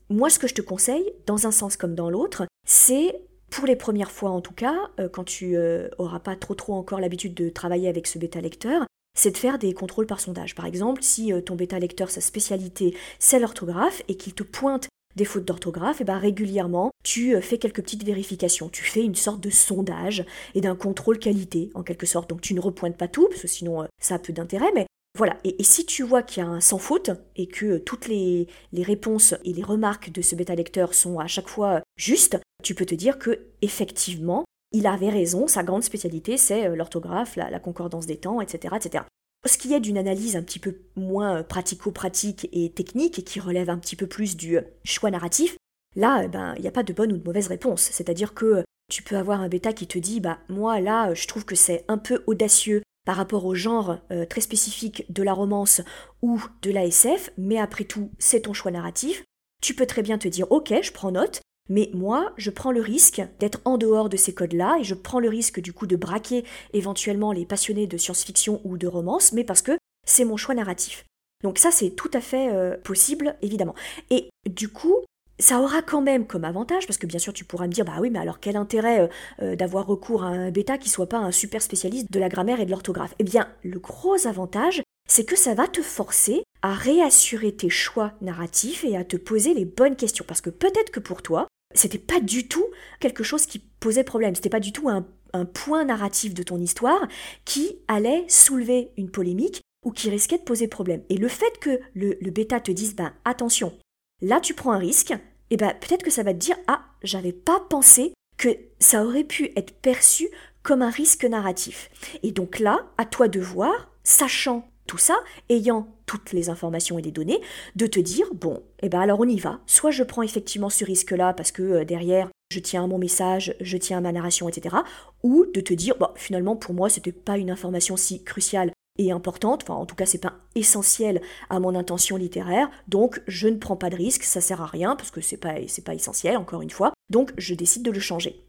moi, 0.09 0.29
ce 0.29 0.39
que 0.39 0.47
je 0.47 0.53
te 0.53 0.61
conseille, 0.61 1.11
dans 1.25 1.45
un 1.45 1.51
sens 1.51 1.77
comme 1.77 1.95
dans 1.95 2.09
l'autre, 2.09 2.45
c'est 2.65 3.19
pour 3.51 3.67
les 3.67 3.75
premières 3.75 4.11
fois 4.11 4.31
en 4.31 4.41
tout 4.41 4.53
cas, 4.53 4.75
euh, 4.99 5.09
quand 5.09 5.25
tu 5.25 5.57
auras 5.97 6.19
pas 6.19 6.35
trop 6.35 6.55
trop 6.55 6.73
encore 6.73 6.99
l'habitude 6.99 7.33
de 7.33 7.49
travailler 7.49 7.89
avec 7.89 8.07
ce 8.07 8.17
bêta 8.17 8.39
lecteur, 8.39 8.85
c'est 9.15 9.31
de 9.31 9.37
faire 9.37 9.57
des 9.57 9.73
contrôles 9.73 10.05
par 10.05 10.19
sondage. 10.19 10.53
Par 10.53 10.65
exemple, 10.65 11.01
si 11.01 11.33
euh, 11.33 11.41
ton 11.41 11.55
bêta 11.55 11.79
lecteur, 11.79 12.11
sa 12.11 12.21
spécialité, 12.21 12.95
c'est 13.17 13.39
l'orthographe 13.39 14.03
et 14.07 14.15
qu'il 14.15 14.33
te 14.33 14.43
pointe 14.43 14.87
des 15.15 15.25
fautes 15.25 15.45
d'orthographe, 15.45 16.01
et 16.01 16.03
eh 16.03 16.05
ben 16.05 16.17
régulièrement, 16.17 16.91
tu 17.03 17.35
euh, 17.35 17.41
fais 17.41 17.57
quelques 17.57 17.81
petites 17.81 18.03
vérifications. 18.03 18.69
Tu 18.69 18.83
fais 18.83 19.03
une 19.03 19.15
sorte 19.15 19.39
de 19.39 19.49
sondage 19.49 20.25
et 20.53 20.61
d'un 20.61 20.75
contrôle 20.75 21.19
qualité, 21.19 21.71
en 21.73 21.83
quelque 21.83 22.05
sorte. 22.05 22.29
Donc 22.29 22.41
tu 22.41 22.53
ne 22.53 22.59
repointes 22.59 22.97
pas 22.97 23.07
tout, 23.07 23.27
parce 23.29 23.41
que 23.41 23.47
sinon 23.47 23.83
euh, 23.83 23.85
ça 24.01 24.15
a 24.15 24.19
peu 24.19 24.33
d'intérêt, 24.33 24.71
mais 24.75 24.85
voilà. 25.17 25.37
Et, 25.45 25.63
si 25.63 25.85
tu 25.85 26.03
vois 26.03 26.23
qu'il 26.23 26.43
y 26.43 26.45
a 26.45 26.49
un 26.49 26.59
sans 26.59 26.77
faute 26.77 27.11
et 27.37 27.47
que 27.47 27.77
toutes 27.77 28.09
les, 28.09 28.47
les, 28.73 28.83
réponses 28.83 29.33
et 29.45 29.53
les 29.53 29.63
remarques 29.63 30.11
de 30.11 30.21
ce 30.21 30.35
bêta 30.35 30.53
lecteur 30.55 30.93
sont 30.93 31.19
à 31.19 31.27
chaque 31.27 31.47
fois 31.47 31.81
justes, 31.95 32.37
tu 32.61 32.75
peux 32.75 32.85
te 32.85 32.95
dire 32.95 33.17
que 33.17 33.45
effectivement, 33.61 34.43
il 34.71 34.87
avait 34.87 35.09
raison, 35.09 35.47
sa 35.47 35.63
grande 35.63 35.83
spécialité, 35.83 36.37
c'est 36.37 36.67
euh, 36.67 36.75
l'orthographe, 36.75 37.35
la, 37.35 37.59
concordance 37.59 38.05
des 38.05 38.17
temps, 38.17 38.41
etc., 38.41 38.75
etc. 38.75 39.03
Ce 39.45 39.57
qui 39.57 39.73
est 39.73 39.79
d'une 39.79 39.97
analyse 39.97 40.35
un 40.35 40.43
petit 40.43 40.59
peu 40.59 40.79
moins 40.95 41.37
euh, 41.37 41.43
pratico-pratique 41.43 42.49
et 42.51 42.71
technique 42.71 43.19
et 43.19 43.23
qui 43.23 43.39
relève 43.39 43.69
un 43.69 43.77
petit 43.77 43.95
peu 43.95 44.07
plus 44.07 44.35
du 44.35 44.57
euh, 44.57 44.61
choix 44.83 45.11
narratif, 45.11 45.55
là, 45.95 46.23
eh 46.25 46.27
ben, 46.27 46.53
il 46.57 46.61
n'y 46.61 46.67
a 46.67 46.71
pas 46.71 46.83
de 46.83 46.93
bonne 46.93 47.13
ou 47.13 47.17
de 47.17 47.23
mauvaise 47.23 47.47
réponse. 47.47 47.81
C'est-à-dire 47.81 48.33
que 48.33 48.63
tu 48.91 49.01
peux 49.01 49.15
avoir 49.15 49.41
un 49.41 49.47
bêta 49.47 49.71
qui 49.71 49.87
te 49.87 49.99
dit, 49.99 50.19
bah, 50.19 50.39
moi, 50.49 50.79
là, 50.81 51.13
je 51.13 51.27
trouve 51.27 51.45
que 51.45 51.55
c'est 51.55 51.85
un 51.87 51.97
peu 51.97 52.23
audacieux 52.27 52.81
par 53.05 53.15
rapport 53.17 53.45
au 53.45 53.53
genre 53.53 53.99
très 54.29 54.41
spécifique 54.41 55.05
de 55.13 55.21
la 55.21 55.33
romance 55.33 55.81
ou 56.23 56.41
de 56.63 56.71
la 56.71 56.85
SF, 56.85 57.29
mais 57.37 57.59
après 57.59 57.83
tout, 57.83 58.09
c'est 58.17 58.41
ton 58.41 58.53
choix 58.53 58.71
narratif. 58.71 59.23
Tu 59.61 59.75
peux 59.75 59.85
très 59.85 60.01
bien 60.01 60.17
te 60.17 60.27
dire, 60.27 60.51
ok, 60.51 60.73
je 60.81 60.91
prends 60.91 61.11
note, 61.11 61.41
mais 61.69 61.89
moi, 61.93 62.33
je 62.37 62.51
prends 62.51 62.71
le 62.71 62.81
risque 62.81 63.21
d'être 63.39 63.59
en 63.65 63.77
dehors 63.77 64.09
de 64.09 64.17
ces 64.17 64.33
codes-là 64.33 64.77
et 64.79 64.83
je 64.83 64.93
prends 64.93 65.19
le 65.19 65.29
risque 65.29 65.59
du 65.59 65.73
coup 65.73 65.87
de 65.87 65.95
braquer 65.95 66.45
éventuellement 66.73 67.31
les 67.31 67.45
passionnés 67.45 67.87
de 67.87 67.97
science-fiction 67.97 68.61
ou 68.63 68.77
de 68.77 68.87
romance, 68.87 69.33
mais 69.33 69.43
parce 69.43 69.61
que 69.61 69.77
c'est 70.05 70.25
mon 70.25 70.37
choix 70.37 70.55
narratif. 70.55 71.05
Donc 71.43 71.57
ça, 71.57 71.71
c'est 71.71 71.91
tout 71.91 72.11
à 72.13 72.21
fait 72.21 72.49
euh, 72.53 72.77
possible, 72.77 73.35
évidemment. 73.41 73.75
Et 74.09 74.29
du 74.47 74.69
coup, 74.69 74.97
ça 75.39 75.59
aura 75.59 75.81
quand 75.81 76.01
même 76.01 76.27
comme 76.27 76.45
avantage, 76.45 76.87
parce 76.87 76.97
que 76.97 77.07
bien 77.07 77.19
sûr 77.19 77.33
tu 77.33 77.43
pourras 77.43 77.67
me 77.67 77.73
dire, 77.73 77.85
bah 77.85 77.97
oui, 77.99 78.09
mais 78.09 78.19
alors 78.19 78.39
quel 78.39 78.55
intérêt 78.55 79.01
euh, 79.01 79.07
euh, 79.41 79.55
d'avoir 79.55 79.85
recours 79.85 80.23
à 80.23 80.27
un 80.27 80.51
bêta 80.51 80.77
qui 80.77 80.89
soit 80.89 81.09
pas 81.09 81.17
un 81.17 81.31
super 81.31 81.61
spécialiste 81.61 82.11
de 82.11 82.19
la 82.19 82.29
grammaire 82.29 82.59
et 82.59 82.65
de 82.65 82.71
l'orthographe? 82.71 83.15
Eh 83.19 83.23
bien, 83.23 83.49
le 83.63 83.79
gros 83.79 84.27
avantage, 84.27 84.81
c'est 85.07 85.25
que 85.25 85.35
ça 85.35 85.53
va 85.53 85.67
te 85.67 85.81
forcer 85.81 86.43
à 86.61 86.73
réassurer 86.73 87.51
tes 87.51 87.69
choix 87.69 88.13
narratifs 88.21 88.83
et 88.83 88.97
à 88.97 89.03
te 89.03 89.17
poser 89.17 89.53
les 89.53 89.65
bonnes 89.65 89.95
questions. 89.95 90.25
Parce 90.27 90.41
que 90.41 90.49
peut-être 90.49 90.91
que 90.91 90.99
pour 90.99 91.21
toi, 91.21 91.47
c'était 91.73 91.97
pas 91.97 92.19
du 92.19 92.47
tout 92.47 92.65
quelque 92.99 93.23
chose 93.23 93.45
qui 93.45 93.59
posait 93.59 94.03
problème, 94.03 94.35
c'était 94.35 94.49
pas 94.49 94.59
du 94.59 94.71
tout 94.71 94.89
un, 94.89 95.05
point 95.53 95.83
narratif 95.83 96.33
de 96.33 96.43
ton 96.43 96.61
histoire 96.61 97.09
qui 97.43 97.79
allait 97.89 98.23
soulever 98.29 98.91
une 98.95 99.11
polémique 99.11 99.59
ou 99.83 99.91
qui 99.91 100.09
risquait 100.09 100.37
de 100.37 100.43
poser 100.43 100.69
problème. 100.69 101.03
Et 101.09 101.17
le 101.17 101.27
fait 101.27 101.59
que 101.59 101.81
le, 101.93 102.15
bêta 102.31 102.61
te 102.61 102.71
dise, 102.71 102.95
ben 102.95 103.11
attention, 103.25 103.77
là 104.21 104.39
tu 104.39 104.53
prends 104.53 104.71
un 104.71 104.77
risque, 104.77 105.11
et 105.11 105.17
eh 105.51 105.57
ben 105.57 105.73
peut-être 105.73 106.03
que 106.03 106.09
ça 106.09 106.23
va 106.23 106.33
te 106.33 106.39
dire, 106.39 106.55
ah, 106.67 106.85
j'avais 107.03 107.33
pas 107.33 107.59
pensé 107.69 108.13
que 108.37 108.47
ça 108.79 109.03
aurait 109.03 109.25
pu 109.25 109.51
être 109.57 109.73
perçu 109.73 110.29
comme 110.63 110.81
un 110.81 110.89
risque 110.89 111.25
narratif. 111.25 111.89
Et 112.23 112.31
donc 112.31 112.59
là, 112.59 112.89
à 112.97 113.03
toi 113.03 113.27
de 113.27 113.41
voir, 113.41 113.91
sachant 114.03 114.65
tout 114.87 114.97
ça, 114.97 115.15
ayant 115.49 115.87
toutes 116.05 116.31
les 116.31 116.49
informations 116.49 116.99
et 116.99 117.01
les 117.01 117.11
données, 117.11 117.41
de 117.75 117.87
te 117.87 117.99
dire, 117.99 118.27
bon, 118.33 118.61
eh 118.81 118.89
ben 118.89 118.99
alors 118.99 119.19
on 119.19 119.27
y 119.27 119.39
va. 119.39 119.59
Soit 119.65 119.91
je 119.91 120.03
prends 120.03 120.21
effectivement 120.21 120.69
ce 120.69 120.85
risque-là 120.85 121.33
parce 121.33 121.51
que 121.51 121.63
euh, 121.63 121.85
derrière, 121.85 122.29
je 122.51 122.59
tiens 122.59 122.83
à 122.83 122.87
mon 122.87 122.99
message, 122.99 123.55
je 123.59 123.77
tiens 123.77 123.97
à 123.97 124.01
ma 124.01 124.11
narration, 124.11 124.47
etc. 124.47 124.75
Ou 125.23 125.45
de 125.53 125.61
te 125.61 125.73
dire, 125.73 125.95
bon, 125.99 126.09
finalement, 126.15 126.55
pour 126.55 126.73
moi, 126.73 126.89
c'était 126.89 127.11
pas 127.11 127.37
une 127.37 127.49
information 127.49 127.97
si 127.97 128.23
cruciale 128.23 128.71
et 128.97 129.11
importante, 129.11 129.63
enfin 129.63 129.73
en 129.73 129.85
tout 129.85 129.95
cas 129.95 130.05
c'est 130.05 130.19
pas 130.19 130.35
essentiel 130.55 131.21
à 131.49 131.59
mon 131.59 131.75
intention 131.75 132.15
littéraire, 132.15 132.69
donc 132.87 133.21
je 133.27 133.47
ne 133.47 133.57
prends 133.57 133.75
pas 133.75 133.89
de 133.89 133.95
risque, 133.95 134.23
ça 134.23 134.39
sert 134.39 134.61
à 134.61 134.67
rien 134.67 134.95
parce 134.95 135.11
que 135.11 135.21
c'est 135.21 135.37
pas 135.37 135.55
pas 135.83 135.93
essentiel 135.93 136.37
encore 136.37 136.61
une 136.61 136.69
fois, 136.69 136.93
donc 137.09 137.33
je 137.37 137.55
décide 137.55 137.83
de 137.83 137.91
le 137.91 137.99
changer. 137.99 138.45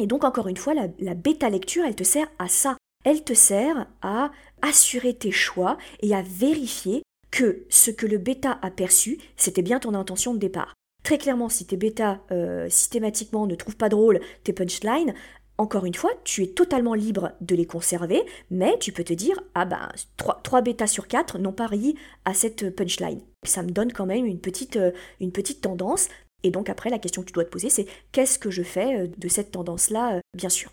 Et 0.00 0.06
donc 0.06 0.24
encore 0.24 0.48
une 0.48 0.56
fois 0.56 0.72
la, 0.72 0.88
la 0.98 1.14
bêta 1.14 1.50
lecture 1.50 1.84
elle 1.86 1.96
te 1.96 2.04
sert 2.04 2.28
à 2.38 2.48
ça, 2.48 2.78
elle 3.04 3.22
te 3.22 3.34
sert 3.34 3.86
à 4.02 4.30
assurer 4.62 5.14
tes 5.14 5.30
choix 5.30 5.78
et 6.00 6.14
à 6.14 6.22
vérifier 6.22 7.02
que 7.30 7.64
ce 7.68 7.90
que 7.90 8.06
le 8.06 8.18
bêta 8.18 8.58
a 8.62 8.70
perçu, 8.70 9.18
c'était 9.36 9.62
bien 9.62 9.80
ton 9.80 9.94
intention 9.94 10.34
de 10.34 10.38
départ. 10.38 10.74
Très 11.02 11.18
clairement, 11.18 11.48
si 11.48 11.66
tes 11.66 11.76
bêta 11.76 12.20
euh, 12.30 12.68
systématiquement 12.70 13.46
ne 13.46 13.54
trouvent 13.54 13.76
pas 13.76 13.88
drôle 13.88 14.20
tes 14.42 14.52
punchlines, 14.52 15.14
encore 15.58 15.84
une 15.84 15.94
fois, 15.94 16.10
tu 16.24 16.42
es 16.42 16.48
totalement 16.48 16.94
libre 16.94 17.32
de 17.40 17.54
les 17.54 17.66
conserver, 17.66 18.22
mais 18.50 18.78
tu 18.78 18.92
peux 18.92 19.04
te 19.04 19.12
dire, 19.12 19.40
ah 19.54 19.64
ben, 19.64 19.88
3, 20.16 20.40
3 20.42 20.62
bêtas 20.62 20.86
sur 20.86 21.06
4 21.06 21.38
n'ont 21.38 21.52
pas 21.52 21.66
ri 21.66 21.96
à 22.24 22.34
cette 22.34 22.74
punchline. 22.74 23.20
Ça 23.44 23.62
me 23.62 23.70
donne 23.70 23.92
quand 23.92 24.06
même 24.06 24.26
une 24.26 24.40
petite, 24.40 24.76
euh, 24.76 24.90
une 25.20 25.30
petite 25.30 25.60
tendance, 25.60 26.08
et 26.42 26.50
donc 26.50 26.68
après, 26.68 26.90
la 26.90 26.98
question 26.98 27.22
que 27.22 27.28
tu 27.28 27.32
dois 27.32 27.44
te 27.44 27.50
poser, 27.50 27.70
c'est 27.70 27.86
qu'est-ce 28.12 28.38
que 28.38 28.50
je 28.50 28.62
fais 28.62 29.00
euh, 29.00 29.08
de 29.16 29.28
cette 29.28 29.52
tendance-là, 29.52 30.20
bien 30.34 30.48
sûr. 30.48 30.70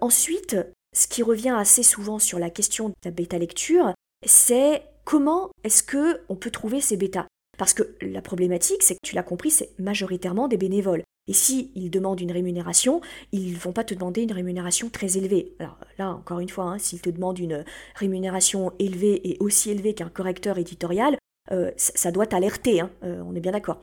Ensuite, 0.00 0.56
ce 0.96 1.06
qui 1.06 1.22
revient 1.22 1.54
assez 1.56 1.82
souvent 1.82 2.18
sur 2.18 2.38
la 2.38 2.48
question 2.48 2.88
de 2.88 2.94
la 3.04 3.10
bêta 3.10 3.38
lecture, 3.38 3.92
c'est 4.24 4.82
comment 5.04 5.50
est-ce 5.62 5.82
que 5.82 6.22
on 6.30 6.36
peut 6.36 6.50
trouver 6.50 6.80
ces 6.80 6.96
bêtas? 6.96 7.26
Parce 7.58 7.74
que 7.74 7.94
la 8.00 8.22
problématique, 8.22 8.82
c'est 8.82 8.94
que 8.94 9.06
tu 9.06 9.14
l'as 9.14 9.22
compris, 9.22 9.50
c'est 9.50 9.78
majoritairement 9.78 10.48
des 10.48 10.56
bénévoles. 10.56 11.02
Et 11.28 11.34
si 11.34 11.70
ils 11.74 11.90
demandent 11.90 12.20
une 12.20 12.32
rémunération, 12.32 13.02
ils 13.32 13.52
ne 13.52 13.58
vont 13.58 13.72
pas 13.72 13.84
te 13.84 13.92
demander 13.92 14.22
une 14.22 14.32
rémunération 14.32 14.88
très 14.88 15.18
élevée. 15.18 15.54
Alors 15.58 15.76
là, 15.98 16.12
encore 16.12 16.40
une 16.40 16.48
fois, 16.48 16.64
hein, 16.64 16.78
s'ils 16.78 17.02
te 17.02 17.10
demandent 17.10 17.38
une 17.38 17.64
rémunération 17.94 18.72
élevée 18.78 19.28
et 19.28 19.36
aussi 19.40 19.70
élevée 19.70 19.94
qu'un 19.94 20.08
correcteur 20.08 20.56
éditorial, 20.56 21.18
euh, 21.52 21.72
ça 21.76 22.10
doit 22.10 22.26
t'alerter, 22.26 22.80
hein, 22.80 22.90
euh, 23.04 23.22
on 23.26 23.34
est 23.34 23.40
bien 23.40 23.52
d'accord. 23.52 23.80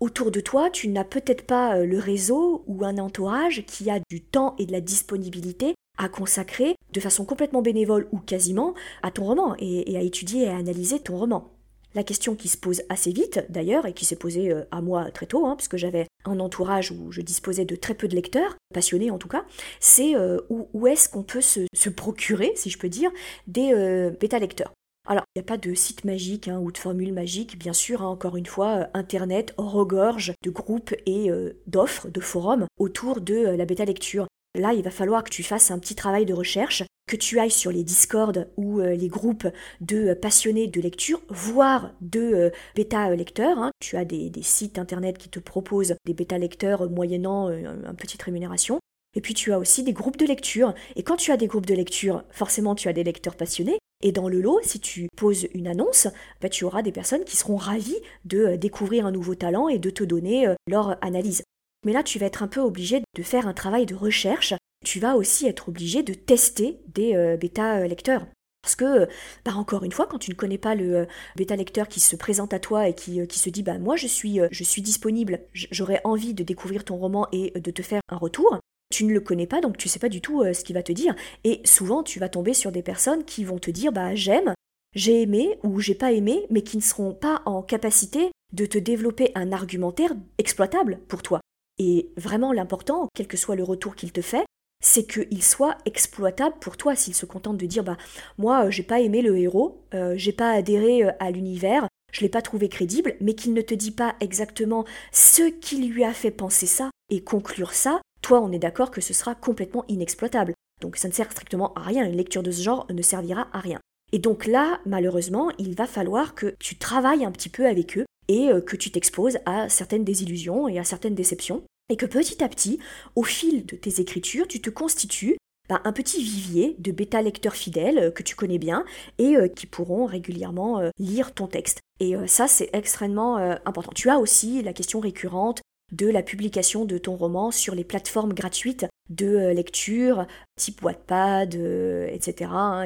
Autour 0.00 0.30
de 0.30 0.40
toi, 0.40 0.68
tu 0.68 0.88
n'as 0.88 1.04
peut-être 1.04 1.46
pas 1.46 1.78
euh, 1.78 1.86
le 1.86 1.98
réseau 1.98 2.62
ou 2.66 2.84
un 2.84 2.98
entourage 2.98 3.64
qui 3.66 3.90
a 3.90 4.00
du 4.10 4.20
temps 4.20 4.54
et 4.58 4.66
de 4.66 4.72
la 4.72 4.82
disponibilité 4.82 5.74
à 5.98 6.08
consacrer 6.08 6.76
de 6.92 7.00
façon 7.00 7.24
complètement 7.24 7.62
bénévole 7.62 8.08
ou 8.12 8.18
quasiment 8.18 8.74
à 9.02 9.10
ton 9.10 9.24
roman 9.24 9.54
et, 9.58 9.96
à 9.96 10.00
étudier 10.00 10.44
et 10.44 10.48
à 10.48 10.56
analyser 10.56 11.00
ton 11.00 11.16
roman. 11.16 11.50
La 11.94 12.04
question 12.04 12.34
qui 12.34 12.48
se 12.48 12.58
pose 12.58 12.82
assez 12.90 13.10
vite, 13.10 13.46
d'ailleurs, 13.48 13.86
et 13.86 13.94
qui 13.94 14.04
s'est 14.04 14.16
posée 14.16 14.52
euh, 14.52 14.64
à 14.70 14.82
moi 14.82 15.10
très 15.10 15.24
tôt, 15.24 15.46
hein, 15.46 15.56
puisque 15.56 15.78
j'avais 15.78 16.06
un 16.26 16.40
entourage 16.40 16.90
où 16.90 17.10
je 17.10 17.22
disposais 17.22 17.64
de 17.64 17.74
très 17.74 17.94
peu 17.94 18.06
de 18.06 18.14
lecteurs, 18.14 18.54
passionnés 18.74 19.10
en 19.10 19.16
tout 19.16 19.28
cas, 19.28 19.46
c'est 19.80 20.14
euh, 20.14 20.38
où, 20.50 20.86
est-ce 20.86 21.08
qu'on 21.08 21.22
peut 21.22 21.40
se, 21.40 21.88
procurer, 21.88 22.52
si 22.54 22.68
je 22.68 22.76
peux 22.76 22.90
dire, 22.90 23.10
des 23.46 23.72
euh, 23.72 24.10
bêta-lecteurs. 24.10 24.74
Alors, 25.08 25.24
il 25.34 25.38
n'y 25.38 25.46
a 25.46 25.46
pas 25.46 25.56
de 25.56 25.72
site 25.72 26.04
magique 26.04 26.48
hein, 26.48 26.58
ou 26.58 26.70
de 26.70 26.76
formule 26.76 27.14
magique, 27.14 27.58
bien 27.58 27.72
sûr, 27.72 28.02
hein, 28.02 28.08
encore 28.08 28.36
une 28.36 28.44
fois, 28.44 28.88
Internet 28.92 29.54
regorge 29.56 30.34
de 30.42 30.50
groupes 30.50 30.94
et 31.06 31.30
d'offres, 31.66 32.08
de 32.08 32.20
forums 32.20 32.66
autour 32.78 33.22
de 33.22 33.36
la 33.36 33.64
bêta-lecture. 33.64 34.26
Là, 34.56 34.72
il 34.72 34.82
va 34.82 34.90
falloir 34.90 35.22
que 35.22 35.30
tu 35.30 35.42
fasses 35.42 35.70
un 35.70 35.78
petit 35.78 35.94
travail 35.94 36.24
de 36.24 36.32
recherche, 36.32 36.82
que 37.06 37.16
tu 37.16 37.38
ailles 37.38 37.50
sur 37.50 37.70
les 37.70 37.84
Discord 37.84 38.48
ou 38.56 38.80
euh, 38.80 38.94
les 38.94 39.08
groupes 39.08 39.46
de 39.80 40.08
euh, 40.08 40.14
passionnés 40.14 40.66
de 40.66 40.80
lecture, 40.80 41.20
voire 41.28 41.92
de 42.00 42.20
euh, 42.20 42.50
bêta 42.74 43.14
lecteurs. 43.14 43.58
Hein. 43.58 43.70
Tu 43.80 43.96
as 43.96 44.04
des, 44.04 44.30
sites 44.42 44.78
internet 44.78 45.18
qui 45.18 45.28
te 45.28 45.38
proposent 45.38 45.94
des 46.04 46.14
bêta 46.14 46.38
lecteurs 46.38 46.90
moyennant 46.90 47.50
une 47.50 47.94
petite 47.96 48.22
rémunération. 48.22 48.80
Et 49.14 49.20
puis 49.20 49.34
tu 49.34 49.52
as 49.52 49.58
aussi 49.58 49.82
des 49.82 49.92
groupes 49.92 50.16
de 50.16 50.26
lecture. 50.26 50.74
Et 50.94 51.02
quand 51.02 51.16
tu 51.16 51.32
as 51.32 51.36
des 51.36 51.46
groupes 51.46 51.66
de 51.66 51.74
lecture, 51.74 52.24
forcément 52.30 52.74
tu 52.74 52.88
as 52.88 52.92
des 52.92 53.04
lecteurs 53.04 53.36
passionnés. 53.36 53.78
Et 54.02 54.12
dans 54.12 54.28
le 54.28 54.40
lot, 54.40 54.60
si 54.62 54.78
tu 54.78 55.08
poses 55.16 55.46
une 55.54 55.68
annonce, 55.68 56.08
bah, 56.40 56.48
tu 56.48 56.64
auras 56.64 56.82
des 56.82 56.92
personnes 56.92 57.24
qui 57.24 57.36
seront 57.36 57.56
ravies 57.56 58.00
de 58.24 58.56
découvrir 58.56 59.06
un 59.06 59.12
nouveau 59.12 59.34
talent 59.34 59.68
et 59.68 59.78
de 59.78 59.90
te 59.90 60.04
donner 60.04 60.48
leur 60.68 61.02
analyse. 61.02 61.42
Mais 61.84 61.92
là, 61.92 62.02
tu 62.02 62.18
vas 62.18 62.26
être 62.26 62.42
un 62.42 62.48
peu 62.48 62.60
obligé 62.60 63.02
de 63.14 63.22
faire 63.22 63.46
un 63.46 63.54
travail 63.54 63.86
de 63.86 63.94
recherche. 63.94 64.54
Tu 64.84 65.00
vas 65.00 65.16
aussi 65.16 65.46
être 65.46 65.68
obligé 65.68 66.02
de 66.02 66.14
tester 66.14 66.80
des 66.88 67.14
euh, 67.14 67.36
bêta-lecteurs. 67.36 68.26
Parce 68.62 68.74
que, 68.74 69.06
bah 69.44 69.54
encore 69.54 69.84
une 69.84 69.92
fois, 69.92 70.06
quand 70.06 70.18
tu 70.18 70.30
ne 70.30 70.36
connais 70.36 70.58
pas 70.58 70.74
le 70.74 71.06
bêta-lecteur 71.36 71.86
qui 71.86 72.00
se 72.00 72.16
présente 72.16 72.52
à 72.52 72.58
toi 72.58 72.88
et 72.88 72.94
qui, 72.94 73.24
se 73.30 73.48
dit 73.48 73.62
bah 73.62 73.78
moi 73.78 73.94
je 73.94 74.08
suis, 74.08 74.40
je 74.50 74.64
suis 74.64 74.82
disponible, 74.82 75.38
j'aurais 75.52 76.00
envie 76.02 76.34
de 76.34 76.42
découvrir 76.42 76.82
ton 76.84 76.96
roman 76.96 77.28
et 77.30 77.52
de 77.60 77.70
te 77.70 77.82
faire 77.82 78.00
un 78.08 78.16
retour, 78.16 78.58
tu 78.90 79.04
ne 79.04 79.12
le 79.12 79.20
connais 79.20 79.46
pas, 79.46 79.60
donc 79.60 79.76
tu 79.76 79.88
sais 79.88 79.98
pas 79.98 80.08
du 80.08 80.20
tout 80.20 80.42
euh, 80.42 80.52
ce 80.52 80.64
qu'il 80.64 80.74
va 80.74 80.82
te 80.82 80.92
dire. 80.92 81.14
Et 81.44 81.60
souvent, 81.64 82.02
tu 82.02 82.18
vas 82.18 82.28
tomber 82.28 82.54
sur 82.54 82.72
des 82.72 82.82
personnes 82.82 83.24
qui 83.24 83.44
vont 83.44 83.58
te 83.58 83.70
dire 83.70 83.92
bah 83.92 84.14
j'aime, 84.14 84.54
j'ai 84.94 85.22
aimé 85.22 85.58
ou 85.62 85.80
j'ai 85.80 85.94
pas 85.94 86.12
aimé, 86.12 86.46
mais 86.50 86.62
qui 86.62 86.76
ne 86.76 86.82
seront 86.82 87.12
pas 87.12 87.42
en 87.46 87.62
capacité 87.62 88.30
de 88.52 88.66
te 88.66 88.78
développer 88.78 89.32
un 89.34 89.52
argumentaire 89.52 90.12
exploitable 90.38 91.00
pour 91.08 91.22
toi. 91.22 91.40
Et 91.78 92.10
vraiment 92.16 92.52
l'important, 92.52 93.08
quel 93.14 93.26
que 93.26 93.36
soit 93.36 93.56
le 93.56 93.64
retour 93.64 93.94
qu'il 93.96 94.12
te 94.12 94.22
fait, 94.22 94.44
c'est 94.82 95.06
qu'il 95.06 95.42
soit 95.42 95.76
exploitable 95.84 96.56
pour 96.60 96.76
toi. 96.76 96.94
S'il 96.94 97.14
se 97.14 97.26
contente 97.26 97.56
de 97.56 97.66
dire 97.66 97.84
bah 97.84 97.96
moi 98.38 98.66
euh, 98.66 98.70
j'ai 98.70 98.82
pas 98.82 99.00
aimé 99.00 99.22
le 99.22 99.36
héros, 99.38 99.82
euh, 99.94 100.14
j'ai 100.16 100.32
pas 100.32 100.50
adhéré 100.50 101.02
à 101.18 101.30
l'univers, 101.30 101.88
je 102.12 102.20
l'ai 102.20 102.28
pas 102.28 102.42
trouvé 102.42 102.68
crédible, 102.68 103.16
mais 103.20 103.34
qu'il 103.34 103.52
ne 103.52 103.62
te 103.62 103.74
dit 103.74 103.90
pas 103.90 104.14
exactement 104.20 104.84
ce 105.12 105.50
qui 105.50 105.86
lui 105.86 106.04
a 106.04 106.12
fait 106.12 106.30
penser 106.30 106.66
ça 106.66 106.90
et 107.10 107.22
conclure 107.22 107.72
ça, 107.72 108.00
toi, 108.22 108.40
on 108.40 108.52
est 108.52 108.58
d'accord 108.58 108.90
que 108.90 109.00
ce 109.00 109.14
sera 109.14 109.34
complètement 109.34 109.84
inexploitable. 109.88 110.54
Donc 110.80 110.96
ça 110.96 111.08
ne 111.08 111.12
sert 111.12 111.30
strictement 111.30 111.72
à 111.74 111.80
rien, 111.80 112.04
une 112.04 112.16
lecture 112.16 112.42
de 112.42 112.50
ce 112.50 112.62
genre 112.62 112.86
ne 112.90 113.02
servira 113.02 113.48
à 113.52 113.60
rien. 113.60 113.80
Et 114.12 114.18
donc 114.18 114.46
là, 114.46 114.80
malheureusement, 114.86 115.50
il 115.58 115.74
va 115.74 115.86
falloir 115.86 116.34
que 116.34 116.54
tu 116.58 116.76
travailles 116.76 117.24
un 117.24 117.32
petit 117.32 117.48
peu 117.48 117.66
avec 117.66 117.98
eux 117.98 118.04
et 118.28 118.48
euh, 118.48 118.60
que 118.60 118.76
tu 118.76 118.90
t'exposes 118.90 119.38
à 119.46 119.68
certaines 119.68 120.04
désillusions 120.04 120.68
et 120.68 120.78
à 120.78 120.84
certaines 120.84 121.14
déceptions, 121.14 121.62
et 121.88 121.96
que 121.96 122.06
petit 122.06 122.42
à 122.42 122.48
petit, 122.48 122.78
au 123.14 123.22
fil 123.22 123.64
de 123.66 123.76
tes 123.76 124.00
écritures, 124.00 124.48
tu 124.48 124.60
te 124.60 124.70
constitues 124.70 125.36
bah, 125.68 125.80
un 125.84 125.92
petit 125.92 126.22
vivier 126.22 126.76
de 126.78 126.92
bêta-lecteurs 126.92 127.54
fidèles 127.54 127.98
euh, 127.98 128.10
que 128.10 128.22
tu 128.22 128.36
connais 128.36 128.58
bien 128.58 128.84
et 129.18 129.36
euh, 129.36 129.48
qui 129.48 129.66
pourront 129.66 130.06
régulièrement 130.06 130.82
lire 130.98 131.32
ton 131.32 131.46
texte. 131.46 131.80
Et 132.00 132.14
ça, 132.26 132.46
c'est 132.46 132.68
extrêmement 132.74 133.38
important. 133.64 133.90
Tu 133.94 134.10
as 134.10 134.18
aussi 134.18 134.62
la 134.62 134.74
question 134.74 135.00
récurrente 135.00 135.62
de 135.92 136.06
la 136.08 136.22
publication 136.22 136.84
de 136.84 136.98
ton 136.98 137.16
roman 137.16 137.50
sur 137.50 137.74
les 137.74 137.84
plateformes 137.84 138.34
gratuites 138.34 138.84
de 139.08 139.48
lecture, 139.48 140.26
type 140.56 140.82
Wattpad, 140.82 141.54
etc., 141.54 142.50
hein, 142.52 142.84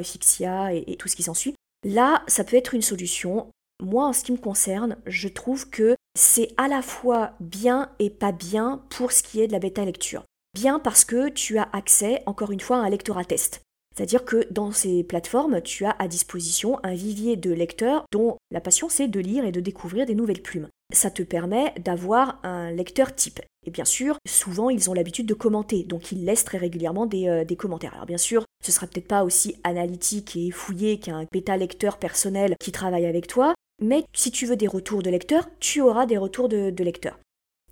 et, 0.70 0.96
tout 0.96 1.08
ce 1.08 1.16
qui 1.16 1.24
s'ensuit. 1.24 1.54
Là, 1.84 2.22
ça 2.28 2.44
peut 2.44 2.56
être 2.56 2.74
une 2.74 2.82
solution. 2.82 3.50
Moi, 3.80 4.06
en 4.06 4.12
ce 4.12 4.24
qui 4.24 4.32
me 4.32 4.36
concerne, 4.36 4.96
je 5.06 5.28
trouve 5.28 5.70
que 5.70 5.96
c'est 6.18 6.48
à 6.56 6.68
la 6.68 6.82
fois 6.82 7.32
bien 7.40 7.90
et 7.98 8.10
pas 8.10 8.32
bien 8.32 8.82
pour 8.90 9.12
ce 9.12 9.22
qui 9.22 9.40
est 9.40 9.46
de 9.46 9.52
la 9.52 9.58
bêta 9.58 9.84
lecture. 9.84 10.24
Bien 10.54 10.78
parce 10.78 11.04
que 11.04 11.28
tu 11.28 11.58
as 11.58 11.68
accès, 11.72 12.22
encore 12.26 12.50
une 12.50 12.60
fois, 12.60 12.78
à 12.78 12.80
un 12.80 12.90
lectorat 12.90 13.24
test. 13.24 13.62
C'est-à-dire 13.96 14.24
que 14.24 14.46
dans 14.50 14.72
ces 14.72 15.04
plateformes, 15.04 15.60
tu 15.62 15.84
as 15.84 15.96
à 15.98 16.08
disposition 16.08 16.78
un 16.82 16.94
vivier 16.94 17.36
de 17.36 17.52
lecteurs 17.52 18.04
dont 18.12 18.36
la 18.50 18.60
passion 18.60 18.88
c'est 18.88 19.08
de 19.08 19.20
lire 19.20 19.44
et 19.44 19.52
de 19.52 19.60
découvrir 19.60 20.06
des 20.06 20.14
nouvelles 20.14 20.42
plumes 20.42 20.68
ça 20.92 21.10
te 21.10 21.22
permet 21.22 21.72
d'avoir 21.80 22.38
un 22.42 22.70
lecteur 22.70 23.14
type. 23.14 23.40
Et 23.66 23.70
bien 23.70 23.84
sûr, 23.84 24.16
souvent 24.26 24.70
ils 24.70 24.90
ont 24.90 24.94
l'habitude 24.94 25.26
de 25.26 25.34
commenter, 25.34 25.84
donc 25.84 26.12
ils 26.12 26.24
laissent 26.24 26.44
très 26.44 26.58
régulièrement 26.58 27.06
des, 27.06 27.28
euh, 27.28 27.44
commentaires. 27.56 27.94
Alors 27.94 28.06
bien 28.06 28.18
sûr, 28.18 28.44
ce 28.64 28.72
sera 28.72 28.86
peut-être 28.86 29.08
pas 29.08 29.24
aussi 29.24 29.56
analytique 29.64 30.36
et 30.36 30.50
fouillé 30.50 30.98
qu'un 30.98 31.26
bêta 31.30 31.56
lecteur 31.56 31.98
personnel 31.98 32.54
qui 32.58 32.72
travaille 32.72 33.06
avec 33.06 33.26
toi, 33.26 33.54
mais 33.80 34.04
si 34.12 34.30
tu 34.30 34.46
veux 34.46 34.56
des 34.56 34.66
retours 34.66 35.02
de 35.02 35.10
lecteurs, 35.10 35.48
tu 35.58 35.80
auras 35.80 36.06
des 36.06 36.18
retours 36.18 36.48
de, 36.48 36.82
lecteurs. 36.82 37.18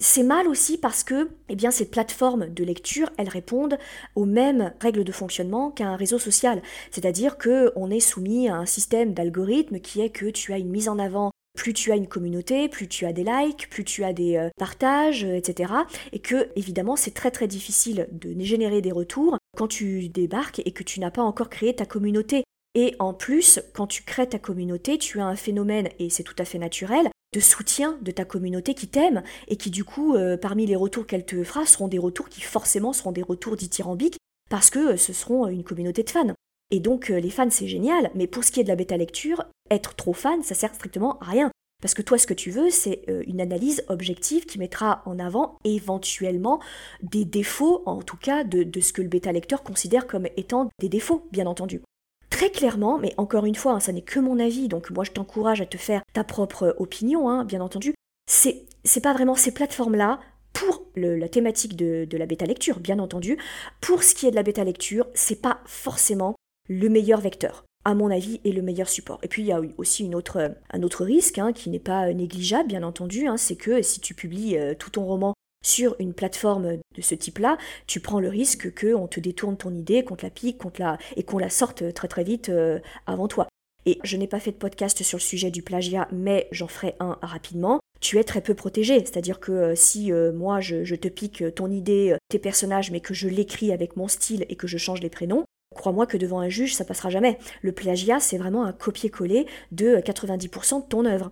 C'est 0.01 0.23
mal 0.23 0.47
aussi 0.47 0.79
parce 0.79 1.03
que 1.03 1.29
eh 1.49 1.57
bien, 1.57 1.71
ces 1.71 1.87
plateformes 1.87 2.49
de 2.49 2.64
lecture, 2.64 3.11
elles 3.16 3.29
répondent 3.29 3.79
aux 4.14 4.27
mêmes 4.27 4.73
règles 4.81 5.03
de 5.03 5.12
fonctionnement 5.12 5.71
qu'un 5.71 5.97
réseau 5.97 6.18
social. 6.18 6.62
C'est-à-dire 6.92 7.37
qu'on 7.37 7.90
est 7.90 8.01
soumis 8.01 8.49
à 8.49 8.57
un 8.57 8.66
système 8.66 9.12
d'algorithme 9.12 9.81
qui 9.81 10.01
est 10.01 10.11
que 10.11 10.27
tu 10.27 10.53
as 10.53 10.59
une 10.59 10.71
mise 10.71 10.88
en 10.88 10.99
avant 10.99 11.33
plus 11.59 11.73
tu 11.73 11.90
as 11.90 11.97
une 11.97 12.07
communauté, 12.07 12.68
plus 12.68 12.87
tu 12.87 13.05
as 13.05 13.12
des 13.12 13.25
likes, 13.25 13.68
plus 13.68 13.85
tu 13.85 14.05
as 14.05 14.12
des 14.12 14.37
euh, 14.37 14.49
partages, 14.59 15.25
euh, 15.25 15.35
etc. 15.35 15.73
Et 16.12 16.21
que, 16.21 16.49
évidemment, 16.55 16.94
c'est 16.94 17.11
très 17.11 17.33
très 17.33 17.49
difficile 17.49 18.09
de 18.12 18.33
générer 18.44 18.81
des 18.81 18.92
retours 18.92 19.37
quand 19.57 19.66
tu 19.66 20.09
débarques 20.09 20.62
et 20.64 20.71
que 20.71 20.85
tu 20.85 21.01
n'as 21.01 21.11
pas 21.11 21.23
encore 21.23 21.51
créé 21.51 21.75
ta 21.75 21.85
communauté. 21.85 22.44
Et 22.78 22.94
en 23.00 23.12
plus, 23.12 23.58
quand 23.72 23.88
tu 23.88 24.04
crées 24.04 24.28
ta 24.28 24.38
communauté, 24.38 24.98
tu 24.98 25.18
as 25.18 25.26
un 25.26 25.34
phénomène, 25.34 25.88
et 25.98 26.10
c'est 26.10 26.22
tout 26.22 26.36
à 26.38 26.44
fait 26.44 26.58
naturel, 26.58 27.08
de 27.34 27.40
soutien 27.40 27.98
de 28.02 28.12
ta 28.12 28.24
communauté 28.24 28.72
qui 28.74 28.86
t'aime 28.86 29.24
et 29.48 29.56
qui 29.56 29.70
du 29.70 29.82
coup, 29.82 30.14
euh, 30.14 30.36
parmi 30.36 30.64
les 30.64 30.76
retours 30.76 31.04
qu'elle 31.04 31.26
te 31.26 31.42
fera, 31.42 31.66
seront 31.66 31.88
des 31.88 31.98
retours 31.98 32.28
qui 32.28 32.40
forcément 32.40 32.92
seront 32.92 33.10
des 33.10 33.24
retours 33.24 33.56
dithyrambiques 33.56 34.18
parce 34.48 34.70
que 34.70 34.96
ce 34.96 35.12
seront 35.12 35.48
une 35.48 35.64
communauté 35.64 36.04
de 36.04 36.10
fans. 36.10 36.32
Et 36.70 36.78
donc 36.78 37.08
les 37.08 37.30
fans 37.30 37.50
c'est 37.50 37.66
génial, 37.66 38.12
mais 38.14 38.28
pour 38.28 38.44
ce 38.44 38.52
qui 38.52 38.60
est 38.60 38.62
de 38.62 38.68
la 38.68 38.76
bêta 38.76 38.96
lecture, 38.96 39.44
être 39.72 39.96
trop 39.96 40.12
fan, 40.12 40.44
ça 40.44 40.54
sert 40.54 40.72
strictement 40.72 41.18
à 41.18 41.24
rien. 41.24 41.50
Parce 41.82 41.94
que 41.94 42.02
toi, 42.02 42.16
ce 42.16 42.28
que 42.28 42.34
tu 42.34 42.50
veux, 42.50 42.70
c'est 42.70 43.02
euh, 43.08 43.24
une 43.26 43.40
analyse 43.40 43.84
objective 43.88 44.46
qui 44.46 44.58
mettra 44.58 45.02
en 45.04 45.18
avant 45.18 45.58
éventuellement 45.64 46.60
des 47.02 47.24
défauts, 47.24 47.82
en 47.86 48.02
tout 48.02 48.16
cas 48.16 48.44
de, 48.44 48.80
ce 48.80 48.92
que 48.92 49.02
le 49.02 49.08
bêta-lecteur 49.08 49.62
considère 49.62 50.06
comme 50.06 50.28
étant 50.36 50.70
des 50.80 50.88
défauts, 50.88 51.26
bien 51.30 51.46
entendu. 51.46 51.82
Très 52.30 52.50
clairement, 52.50 52.98
mais 52.98 53.14
encore 53.16 53.46
une 53.46 53.54
fois, 53.54 53.72
hein, 53.72 53.80
ça 53.80 53.92
n'est 53.92 54.02
que 54.02 54.20
mon 54.20 54.38
avis, 54.38 54.68
donc 54.68 54.90
moi 54.90 55.04
je 55.04 55.12
t'encourage 55.12 55.60
à 55.60 55.66
te 55.66 55.76
faire 55.76 56.02
ta 56.12 56.24
propre 56.24 56.74
opinion, 56.78 57.28
hein, 57.28 57.44
bien 57.44 57.60
entendu. 57.60 57.94
C'est, 58.30 58.64
c'est 58.84 59.00
pas 59.00 59.14
vraiment 59.14 59.34
ces 59.34 59.52
plateformes-là 59.52 60.20
pour 60.52 60.86
la 60.96 61.28
thématique 61.28 61.76
de, 61.76 62.04
de 62.04 62.18
la 62.18 62.26
bêta-lecture, 62.26 62.80
bien 62.80 62.98
entendu. 62.98 63.38
Pour 63.80 64.02
ce 64.02 64.14
qui 64.14 64.26
est 64.26 64.30
de 64.30 64.36
la 64.36 64.42
bêta-lecture, 64.42 65.06
c'est 65.14 65.40
pas 65.40 65.60
forcément 65.64 66.34
le 66.68 66.88
meilleur 66.88 67.20
vecteur 67.20 67.64
à 67.84 67.94
mon 67.94 68.10
avis, 68.10 68.38
est 68.44 68.52
le 68.52 68.60
meilleur 68.60 68.88
support. 68.88 69.18
Et 69.22 69.28
puis 69.28 69.42
il 69.42 69.46
y 69.46 69.52
a 69.52 69.62
aussi 69.78 70.14
autre, 70.14 70.54
un 70.70 70.82
autre 70.82 71.04
risque 71.04 71.38
hein, 71.38 71.54
qui 71.54 71.70
n'est 71.70 71.78
pas 71.78 72.12
négligeable, 72.12 72.68
bien 72.68 72.82
entendu, 72.82 73.26
c'est 73.36 73.56
que 73.56 73.80
si 73.80 74.00
tu 74.00 74.14
publies 74.14 74.58
euh, 74.58 74.74
tout 74.74 74.90
ton 74.90 75.06
roman 75.06 75.32
sur 75.68 75.94
une 75.98 76.14
plateforme 76.14 76.78
de 76.96 77.02
ce 77.02 77.14
type-là, 77.14 77.59
tu 77.87 78.00
prends 78.00 78.20
le 78.20 78.28
risque 78.28 78.72
qu'on 78.81 79.07
te 79.07 79.20
détourne 79.20 79.57
ton 79.57 79.72
idée, 79.74 80.02
qu'on 80.02 80.16
te 80.16 80.24
la 80.24 80.31
pique, 80.31 80.59
qu'on 80.59 80.72
la... 80.78 80.98
et 81.16 81.22
qu'on 81.22 81.38
la 81.38 81.50
sorte 81.50 81.92
très 81.92 82.09
très 82.09 82.24
vite 82.24 82.48
euh, 82.48 82.78
avant 83.07 83.28
toi. 83.28 83.48
Et 83.87 83.98
je 84.02 84.16
n'ai 84.16 84.26
pas 84.26 84.40
fait 84.40 84.52
de 84.52 84.57
podcast 84.57 85.02
sur 85.02 85.18
le 85.18 85.22
sujet 85.22 85.50
du 85.50 85.62
plagiat, 85.62 86.09
mais 86.11 86.48
j'en 86.52 86.68
ferai 86.68 86.94
un 87.00 87.18
rapidement. 87.22 87.81
Tu 88.00 88.18
es 88.18 88.24
très 88.24 88.40
peu 88.40 88.54
protégé, 88.54 88.98
c'est-à-dire 89.00 89.40
que 89.40 89.52
euh, 89.52 89.74
si 89.74 90.12
moi 90.12 90.61
je, 90.61 90.85
je, 90.85 90.94
te 90.94 91.09
pique 91.09 91.44
ton 91.54 91.70
idée, 91.70 92.16
tes 92.28 92.38
personnages, 92.38 92.90
mais 92.90 93.00
que 93.00 93.14
je 93.14 93.28
l'écris 93.28 93.72
avec 93.72 93.96
mon 93.96 94.09
style 94.09 94.46
et 94.48 94.57
que 94.57 94.66
je 94.66 94.78
change 94.78 95.00
les 95.00 95.11
prénoms, 95.11 95.44
Crois-moi 95.74 96.07
que 96.07 96.16
devant 96.16 96.40
un 96.40 96.48
juge, 96.48 96.74
ça 96.74 96.85
passera 96.85 97.11
jamais. 97.11 97.38
Le 97.62 97.72
plagiat, 97.72 98.20
c'est 98.20 98.38
vraiment 98.38 98.64
un 98.64 98.72
copier-coller 98.72 99.46
de 99.70 99.96
90% 99.96 100.83
de 100.83 100.88
ton 100.88 101.04
œuvre. 101.04 101.31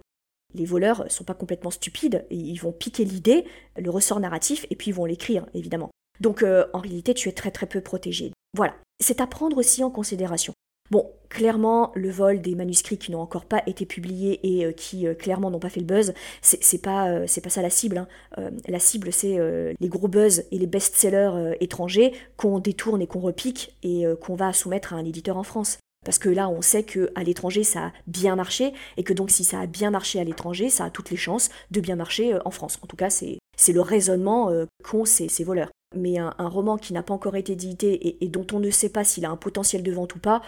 Les 0.56 0.64
voleurs 0.64 1.04
sont 1.08 1.24
pas 1.24 1.34
complètement 1.34 1.70
stupides, 1.70 2.24
ils 2.30 2.58
vont 2.58 2.72
piquer 2.72 3.04
l'idée, 3.04 3.44
le 3.76 3.90
ressort 3.90 4.18
narratif, 4.18 4.66
et 4.70 4.76
puis 4.76 4.90
ils 4.90 4.94
vont 4.94 5.04
l'écrire, 5.04 5.46
évidemment. 5.54 5.90
Donc 6.20 6.42
euh, 6.42 6.66
en 6.72 6.80
réalité, 6.80 7.14
tu 7.14 7.28
es 7.28 7.32
très 7.32 7.50
très 7.50 7.66
peu 7.66 7.80
protégé. 7.80 8.32
Voilà. 8.54 8.74
C'est 8.98 9.20
à 9.20 9.26
prendre 9.26 9.58
aussi 9.58 9.84
en 9.84 9.90
considération. 9.90 10.54
Bon, 10.90 11.10
clairement, 11.28 11.90
le 11.94 12.10
vol 12.10 12.40
des 12.40 12.54
manuscrits 12.54 12.98
qui 12.98 13.10
n'ont 13.10 13.20
encore 13.20 13.44
pas 13.44 13.62
été 13.66 13.86
publiés 13.86 14.40
et 14.42 14.64
euh, 14.64 14.72
qui 14.72 15.06
euh, 15.06 15.14
clairement 15.14 15.50
n'ont 15.50 15.58
pas 15.58 15.68
fait 15.68 15.80
le 15.80 15.86
buzz, 15.86 16.14
c'est 16.42 16.80
pas, 16.80 17.08
euh, 17.08 17.26
pas 17.42 17.50
ça 17.50 17.62
la 17.62 17.70
cible. 17.70 17.98
Hein. 17.98 18.50
la 18.68 18.78
cible, 18.78 19.12
c'est 19.12 19.38
les 19.80 19.88
gros 19.88 20.08
buzz 20.08 20.44
et 20.50 20.58
les 20.58 20.66
best-sellers 20.66 21.56
étrangers 21.60 22.12
qu'on 22.36 22.58
détourne 22.58 23.02
et 23.02 23.06
qu'on 23.06 23.20
repique 23.20 23.76
et 23.82 24.04
qu'on 24.20 24.34
va 24.34 24.52
soumettre 24.52 24.94
à 24.94 24.96
un 24.96 25.04
éditeur 25.04 25.36
en 25.36 25.42
France. 25.42 25.78
Parce 26.06 26.18
que 26.18 26.30
là, 26.30 26.48
on 26.48 26.62
sait 26.62 26.84
qu'à 26.84 27.22
l'étranger, 27.22 27.64
ça 27.64 27.86
a 27.86 27.92
bien 28.06 28.34
marché, 28.34 28.72
et 28.96 29.02
que 29.02 29.12
donc 29.12 29.30
si 29.30 29.44
ça 29.44 29.60
a 29.60 29.66
bien 29.66 29.90
marché 29.90 30.18
à 30.18 30.24
l'étranger, 30.24 30.70
ça 30.70 30.86
a 30.86 30.90
toutes 30.90 31.10
les 31.10 31.18
chances 31.18 31.50
de 31.70 31.80
bien 31.80 31.96
marcher 31.96 32.38
en 32.46 32.50
France. 32.50 32.78
En 32.82 32.86
tout 32.86 32.96
cas, 32.96 33.10
c'est 33.10 33.72
le 33.72 33.80
raisonnement 33.82 34.50
qu'ont 34.82 35.04
ces 35.04 35.44
voleurs 35.44 35.70
mais 35.94 36.18
un, 36.18 36.32
roman 36.38 36.76
qui 36.76 36.92
n'a 36.92 37.02
pas 37.02 37.14
encore 37.14 37.36
été 37.36 37.52
édité 37.52 38.22
et, 38.22 38.28
dont 38.28 38.46
on 38.52 38.60
ne 38.60 38.70
sait 38.70 38.88
pas 38.88 39.04
s'il 39.04 39.24
a 39.24 39.30
un 39.30 39.36
potentiel 39.36 39.82
de 39.82 39.92
vente 39.92 40.14
ou 40.14 40.18
pas, 40.18 40.42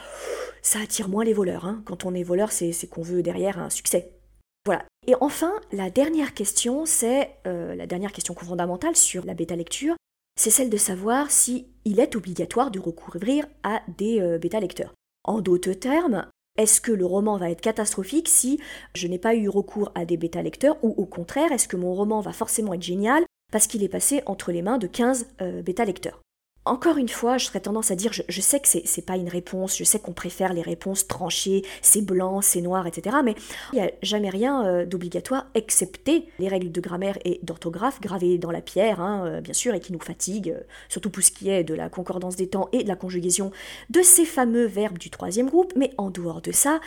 ça 0.62 0.80
attire 0.80 1.08
moins 1.08 1.24
les 1.24 1.32
voleurs. 1.32 1.66
Hein. 1.66 1.82
Quand 1.84 2.04
on 2.04 2.14
est 2.14 2.22
voleur, 2.22 2.52
c'est 2.52 2.72
qu'on 2.88 3.02
veut 3.02 3.22
derrière 3.22 3.58
un 3.58 3.70
succès. 3.70 4.12
Voilà. 4.64 4.84
Et 5.06 5.14
enfin, 5.20 5.52
la 5.72 5.90
dernière 5.90 6.34
question, 6.34 6.84
c'est 6.84 7.30
euh, 7.46 7.74
la 7.74 7.86
dernière 7.86 8.12
question 8.12 8.34
fondamentale 8.34 8.96
sur 8.96 9.24
la 9.24 9.34
bêta 9.34 9.56
lecture, 9.56 9.96
c'est 10.38 10.50
celle 10.50 10.70
de 10.70 10.76
savoir 10.76 11.30
si 11.30 11.68
il 11.84 12.00
est 12.00 12.14
obligatoire 12.14 12.70
de 12.70 12.78
recourir 12.78 13.46
à 13.62 13.80
des 13.96 14.20
euh, 14.20 14.38
bêta 14.38 14.60
lecteurs. 14.60 14.92
En 15.28 15.42
d'autres 15.42 15.74
termes, 15.74 16.26
est-ce 16.56 16.80
que 16.80 16.90
le 16.90 17.04
roman 17.04 17.36
va 17.36 17.50
être 17.50 17.60
catastrophique 17.60 18.30
si 18.30 18.58
je 18.94 19.06
n'ai 19.08 19.18
pas 19.18 19.34
eu 19.34 19.50
recours 19.50 19.92
à 19.94 20.06
des 20.06 20.16
bêta 20.16 20.40
lecteurs 20.40 20.82
ou 20.82 20.94
au 20.96 21.04
contraire, 21.04 21.52
est-ce 21.52 21.68
que 21.68 21.76
mon 21.76 21.92
roman 21.92 22.22
va 22.22 22.32
forcément 22.32 22.72
être 22.72 22.82
génial 22.82 23.26
parce 23.52 23.66
qu'il 23.66 23.82
est 23.82 23.90
passé 23.90 24.22
entre 24.24 24.52
les 24.52 24.62
mains 24.62 24.78
de 24.78 24.86
15 24.86 25.26
euh, 25.42 25.60
bêta-lecteurs? 25.60 26.22
Encore 26.68 26.98
une 26.98 27.08
fois, 27.08 27.38
je 27.38 27.46
serais 27.46 27.60
tendance 27.60 27.90
à 27.90 27.96
dire, 27.96 28.12
je, 28.12 28.40
sais 28.40 28.60
que 28.60 28.68
c'est, 28.68 28.84
n'est 28.96 29.02
pas 29.02 29.16
une 29.16 29.28
réponse, 29.28 29.76
je 29.76 29.84
sais 29.84 29.98
qu'on 29.98 30.12
préfère 30.12 30.52
les 30.52 30.62
réponses 30.62 31.06
tranchées, 31.06 31.62
c'est 31.82 32.02
blanc, 32.02 32.40
c'est 32.40 32.60
noir, 32.60 32.86
etc. 32.86 33.16
Mais 33.24 33.34
il 33.72 33.80
n'y 33.80 33.84
a 33.86 33.90
jamais 34.02 34.30
rien 34.30 34.66
euh, 34.66 34.86
d'obligatoire, 34.86 35.46
excepté 35.54 36.28
les 36.38 36.48
règles 36.48 36.70
de 36.70 36.80
grammaire 36.80 37.18
et 37.24 37.40
d'orthographe 37.42 38.00
gravées 38.00 38.38
dans 38.38 38.50
la 38.50 38.60
pierre, 38.60 39.00
hein, 39.00 39.26
euh, 39.26 39.40
bien 39.40 39.54
sûr, 39.54 39.74
et 39.74 39.80
qui 39.80 39.92
nous 39.92 40.00
fatiguent, 40.00 40.54
euh, 40.56 40.62
surtout 40.88 41.10
pour 41.10 41.22
ce 41.22 41.30
qui 41.30 41.48
est 41.48 41.64
de 41.64 41.74
la 41.74 41.88
concordance 41.88 42.36
des 42.36 42.48
temps 42.48 42.68
et 42.72 42.82
de 42.82 42.88
la 42.88 42.96
conjugaison 42.96 43.50
de 43.90 44.02
ces 44.02 44.24
fameux 44.24 44.66
verbes 44.66 44.98
du 44.98 45.10
troisième 45.10 45.48
groupe. 45.48 45.72
Mais 45.74 45.92
en 45.96 46.10
dehors 46.10 46.42
de 46.42 46.52
ça, 46.52 46.80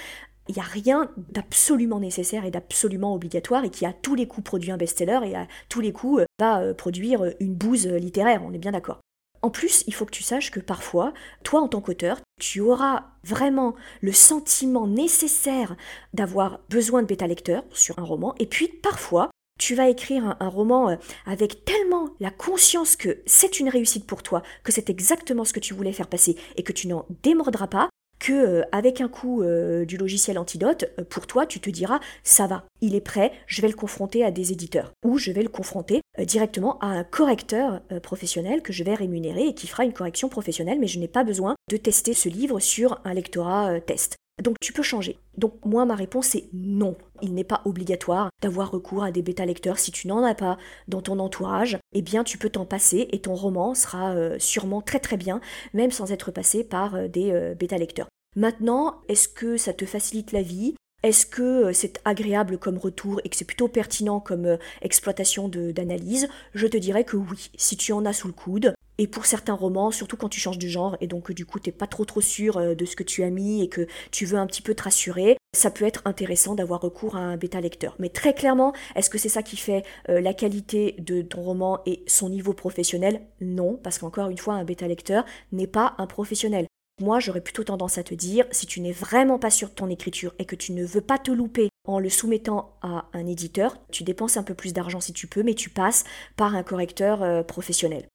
il 0.48 0.56
n'y 0.56 0.62
a 0.62 0.66
rien 0.66 1.10
d'absolument 1.18 2.00
nécessaire 2.00 2.46
et 2.46 2.52
d'absolument 2.52 3.14
obligatoire 3.14 3.64
et 3.64 3.70
qui 3.70 3.86
à 3.86 3.94
tous 3.94 4.16
les 4.16 4.28
coups 4.28 4.44
produit 4.44 4.72
un 4.72 4.78
best-seller 4.78 5.20
et 5.26 5.36
à 5.36 5.48
tous 5.70 5.82
les 5.82 5.94
coups 5.94 6.24
va 6.40 6.74
produire 6.74 7.24
une 7.40 7.54
bouse 7.54 7.88
littéraire, 7.88 8.42
on 8.44 8.52
est 8.52 8.58
bien 8.58 8.72
d'accord. 8.72 9.00
En 9.42 9.50
plus, 9.50 9.84
il 9.88 9.94
faut 9.94 10.06
que 10.06 10.12
tu 10.12 10.24
saches 10.24 10.52
que 10.52 10.60
parfois, 10.60 11.14
toi 11.44 11.62
en 11.62 11.68
tant 11.68 11.82
qu'auteur, 11.82 12.20
tu 12.40 12.60
auras 12.60 13.06
vraiment 13.24 13.76
le 14.02 14.12
sentiment 14.12 14.88
nécessaire 14.88 15.76
d'avoir 16.14 16.60
besoin 16.70 17.02
de 17.02 17.08
bêta-lecteur 17.08 17.64
sur 17.72 17.98
un 17.98 18.04
roman, 18.04 18.36
et 18.40 18.46
puis 18.46 18.68
parfois, 18.68 19.32
tu 19.60 19.76
vas 19.76 19.90
écrire 19.90 20.36
un, 20.40 20.48
roman 20.50 20.90
euh, 20.90 20.96
avec 21.26 21.66
tellement 21.66 22.10
la 22.20 22.32
conscience 22.32 22.96
que 22.96 23.22
c'est 23.26 23.60
une 23.60 23.70
réussite 23.70 24.08
pour 24.08 24.24
toi, 24.24 24.42
que 24.64 24.72
c'est 24.72 24.90
exactement 24.90 25.46
ce 25.46 25.54
que 25.54 25.60
tu 25.60 25.74
voulais 25.74 25.94
faire 25.94 26.08
passer, 26.08 26.36
et 26.56 26.64
que 26.64 26.74
tu 26.74 26.88
n'en 26.88 27.06
démordras 27.22 27.68
pas, 27.68 27.90
que 28.22 28.32
euh, 28.34 28.62
avec 28.72 29.02
un 29.02 29.10
coup 29.10 29.42
euh, 29.42 29.84
du 29.84 29.98
logiciel 29.98 30.38
Antidote, 30.38 30.86
euh, 31.00 31.04
pour 31.04 31.28
toi, 31.28 31.46
tu 31.46 31.60
te 31.60 31.70
diras 31.70 32.00
ça 32.24 32.48
va, 32.48 32.64
il 32.80 32.96
est 32.96 33.02
prêt, 33.02 33.34
je 33.48 33.62
vais 33.62 33.68
le 33.68 33.74
confronter 33.74 34.24
à 34.24 34.32
des 34.32 34.54
éditeurs 34.54 34.94
ou 35.04 35.18
je 35.18 35.32
vais 35.32 35.42
le 35.42 35.50
confronter 35.50 36.02
directement 36.20 36.78
à 36.80 36.88
un 36.88 37.04
correcteur 37.04 37.82
professionnel 38.04 38.62
que 38.62 38.74
je 38.74 38.84
vais 38.84 38.94
rémunérer 38.94 39.48
et 39.48 39.54
qui 39.56 39.68
fera 39.68 39.84
une 39.84 39.94
correction 39.94 40.30
professionnelle, 40.30 40.80
mais 40.80 40.88
je 40.88 41.00
n'ai 41.00 41.08
pas 41.08 41.24
besoin 41.24 41.56
de 41.70 41.78
tester 41.78 42.14
ce 42.14 42.30
livre 42.30 42.60
sur 42.60 43.00
un 43.06 43.14
lectorat 43.14 43.80
test. 43.82 44.18
Donc 44.42 44.56
tu 44.60 44.74
peux 44.74 44.84
changer. 44.84 45.20
Donc 45.38 45.54
moi 45.66 45.86
ma 45.86 45.96
réponse 45.96 46.36
est 46.36 46.50
non. 46.54 46.96
Il 47.22 47.34
n'est 47.34 47.44
pas 47.44 47.62
obligatoire 47.66 48.30
d'avoir 48.42 48.72
recours 48.72 49.04
à 49.04 49.12
des 49.12 49.22
bêta 49.22 49.46
lecteurs 49.46 49.80
si 49.80 49.92
tu 49.92 50.08
n'en 50.08 50.24
as 50.24 50.36
pas 50.36 50.58
dans 50.88 51.02
ton 51.02 51.20
entourage. 51.20 51.78
Eh 51.94 52.02
bien 52.02 52.24
tu 52.24 52.38
peux 52.38 52.50
t'en 52.50 52.66
passer 52.66 53.08
et 53.12 53.20
ton 53.22 53.36
roman 53.36 53.76
sera 53.76 54.12
euh, 54.14 54.38
sûrement 54.40 54.82
très 54.82 55.00
très 55.00 55.18
bien 55.18 55.42
même 55.74 55.92
sans 55.92 56.12
être 56.12 56.32
passé 56.32 56.64
par 56.64 56.96
euh, 56.96 57.08
des 57.08 57.32
euh, 57.32 57.54
bêta 57.54 57.78
lecteurs. 57.78 58.08
Maintenant, 58.36 59.02
est-ce 59.10 59.28
que 59.28 59.58
ça 59.58 59.74
te 59.74 59.86
facilite 59.86 60.32
la 60.32 60.42
vie? 60.42 60.76
Est-ce 61.04 61.26
que 61.26 61.74
c'est 61.74 62.00
agréable 62.06 62.58
comme 62.58 62.78
retour 62.78 63.20
et 63.24 63.30
que 63.30 63.36
c'est 63.36 63.44
plutôt 63.44 63.68
pertinent 63.68 64.20
comme 64.20 64.58
exploitation 64.82 65.50
d'analyse? 65.50 66.30
Je 66.54 66.68
te 66.68 66.78
dirais 66.78 67.04
que 67.04 67.18
oui, 67.18 67.50
si 67.58 67.76
tu 67.76 67.92
en 67.92 68.06
as 68.06 68.14
sous 68.14 68.28
le 68.28 68.34
coude, 68.34 68.74
et 69.02 69.08
pour 69.08 69.26
certains 69.26 69.56
romans, 69.56 69.90
surtout 69.90 70.16
quand 70.16 70.30
tu 70.30 70.40
changes 70.40 70.60
de 70.60 70.68
genre 70.68 70.96
et 71.02 71.08
donc 71.08 71.32
du 71.32 71.44
coup 71.44 71.58
t'es 71.60 71.72
pas 71.72 71.88
trop 71.88 72.06
trop 72.06 72.22
sûr 72.22 72.58
euh, 72.58 72.76
de 72.76 72.86
ce 72.86 72.96
que 72.96 73.02
tu 73.02 73.24
as 73.24 73.32
mis 73.32 73.64
et 73.64 73.68
que 73.68 73.88
tu 74.12 74.28
veux 74.28 74.38
un 74.38 74.46
petit 74.46 74.62
peu 74.62 74.76
te 74.76 74.84
rassurer, 74.84 75.38
ça 75.58 75.72
peut 75.72 75.86
être 75.86 76.04
intéressant 76.06 76.54
d'avoir 76.54 76.82
recours 76.82 77.16
à 77.16 77.20
un 77.20 77.36
bêta 77.36 77.60
lecteur. 77.62 77.96
Mais 77.98 78.10
très 78.10 78.36
clairement, 78.36 78.74
est-ce 78.96 79.10
que 79.10 79.18
c'est 79.18 79.28
ça 79.28 79.42
qui 79.42 79.58
fait 79.58 79.84
euh, 80.10 80.22
la 80.22 80.36
qualité 80.36 80.96
de 81.00 81.24
ton 81.24 81.42
roman 81.42 81.80
et 81.88 82.04
son 82.06 82.30
niveau 82.30 82.54
professionnel? 82.54 83.22
Non, 83.42 83.80
parce 83.82 83.98
qu'encore 83.98 84.30
une 84.30 84.38
fois, 84.38 84.54
un 84.54 84.66
bêta 84.66 84.88
lecteur 84.88 85.26
n'est 85.52 85.66
pas 85.66 85.96
un 85.98 86.06
professionnel. 86.06 86.68
Moi, 87.02 87.20
j'aurais 87.20 87.42
plutôt 87.42 87.64
tendance 87.64 87.98
à 87.98 88.04
te 88.04 88.14
dire, 88.14 88.46
si 88.52 88.68
tu 88.68 88.82
n'es 88.82 88.92
vraiment 88.92 89.40
pas 89.40 89.50
sûr 89.50 89.70
de 89.70 89.74
ton 89.74 89.90
écriture 89.90 90.36
et 90.38 90.46
que 90.46 90.56
tu 90.56 90.74
ne 90.74 90.86
veux 90.86 91.02
pas 91.02 91.18
te 91.18 91.32
louper 91.32 91.70
en 91.88 91.98
le 91.98 92.10
soumettant 92.10 92.78
à 92.84 93.06
un 93.14 93.26
éditeur, 93.26 93.78
tu 93.92 94.04
dépenses 94.04 94.38
un 94.38 94.44
peu 94.44 94.54
plus 94.54 94.74
d'argent 94.74 95.00
si 95.00 95.12
tu 95.12 95.26
peux, 95.26 95.42
mais 95.42 95.56
tu 95.56 95.72
passes 95.72 96.04
par 96.38 96.54
un 96.54 96.62
correcteur 96.62 97.24
euh, 97.24 97.42
professionnel. 97.42 98.11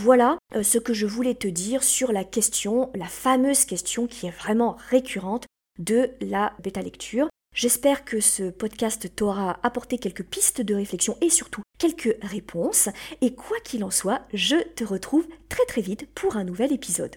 Voilà 0.00 0.38
euh, 0.54 0.62
ce 0.62 0.78
que 0.78 0.94
je 0.94 1.06
voulais 1.06 1.34
te 1.34 1.48
dire 1.48 1.82
sur 1.82 2.12
la 2.12 2.22
question, 2.22 2.90
la 2.94 3.06
fameuse 3.06 3.64
question 3.64 4.06
qui 4.06 4.26
est 4.26 4.30
vraiment 4.30 4.76
récurrente 4.90 5.46
de 5.80 6.10
la 6.20 6.52
bêta 6.62 6.82
lecture. 6.82 7.28
J'espère 7.52 8.04
que 8.04 8.20
ce 8.20 8.50
podcast 8.50 9.12
t'aura 9.16 9.58
apporté 9.64 9.98
quelques 9.98 10.22
pistes 10.22 10.60
de 10.60 10.76
réflexion 10.76 11.18
et 11.20 11.30
surtout 11.30 11.62
quelques 11.78 12.16
réponses. 12.22 12.88
Et 13.22 13.34
quoi 13.34 13.58
qu'il 13.64 13.82
en 13.82 13.90
soit, 13.90 14.22
je 14.32 14.56
te 14.76 14.84
retrouve 14.84 15.26
très 15.48 15.64
très 15.66 15.80
vite 15.80 16.06
pour 16.14 16.36
un 16.36 16.44
nouvel 16.44 16.72
épisode. 16.72 17.16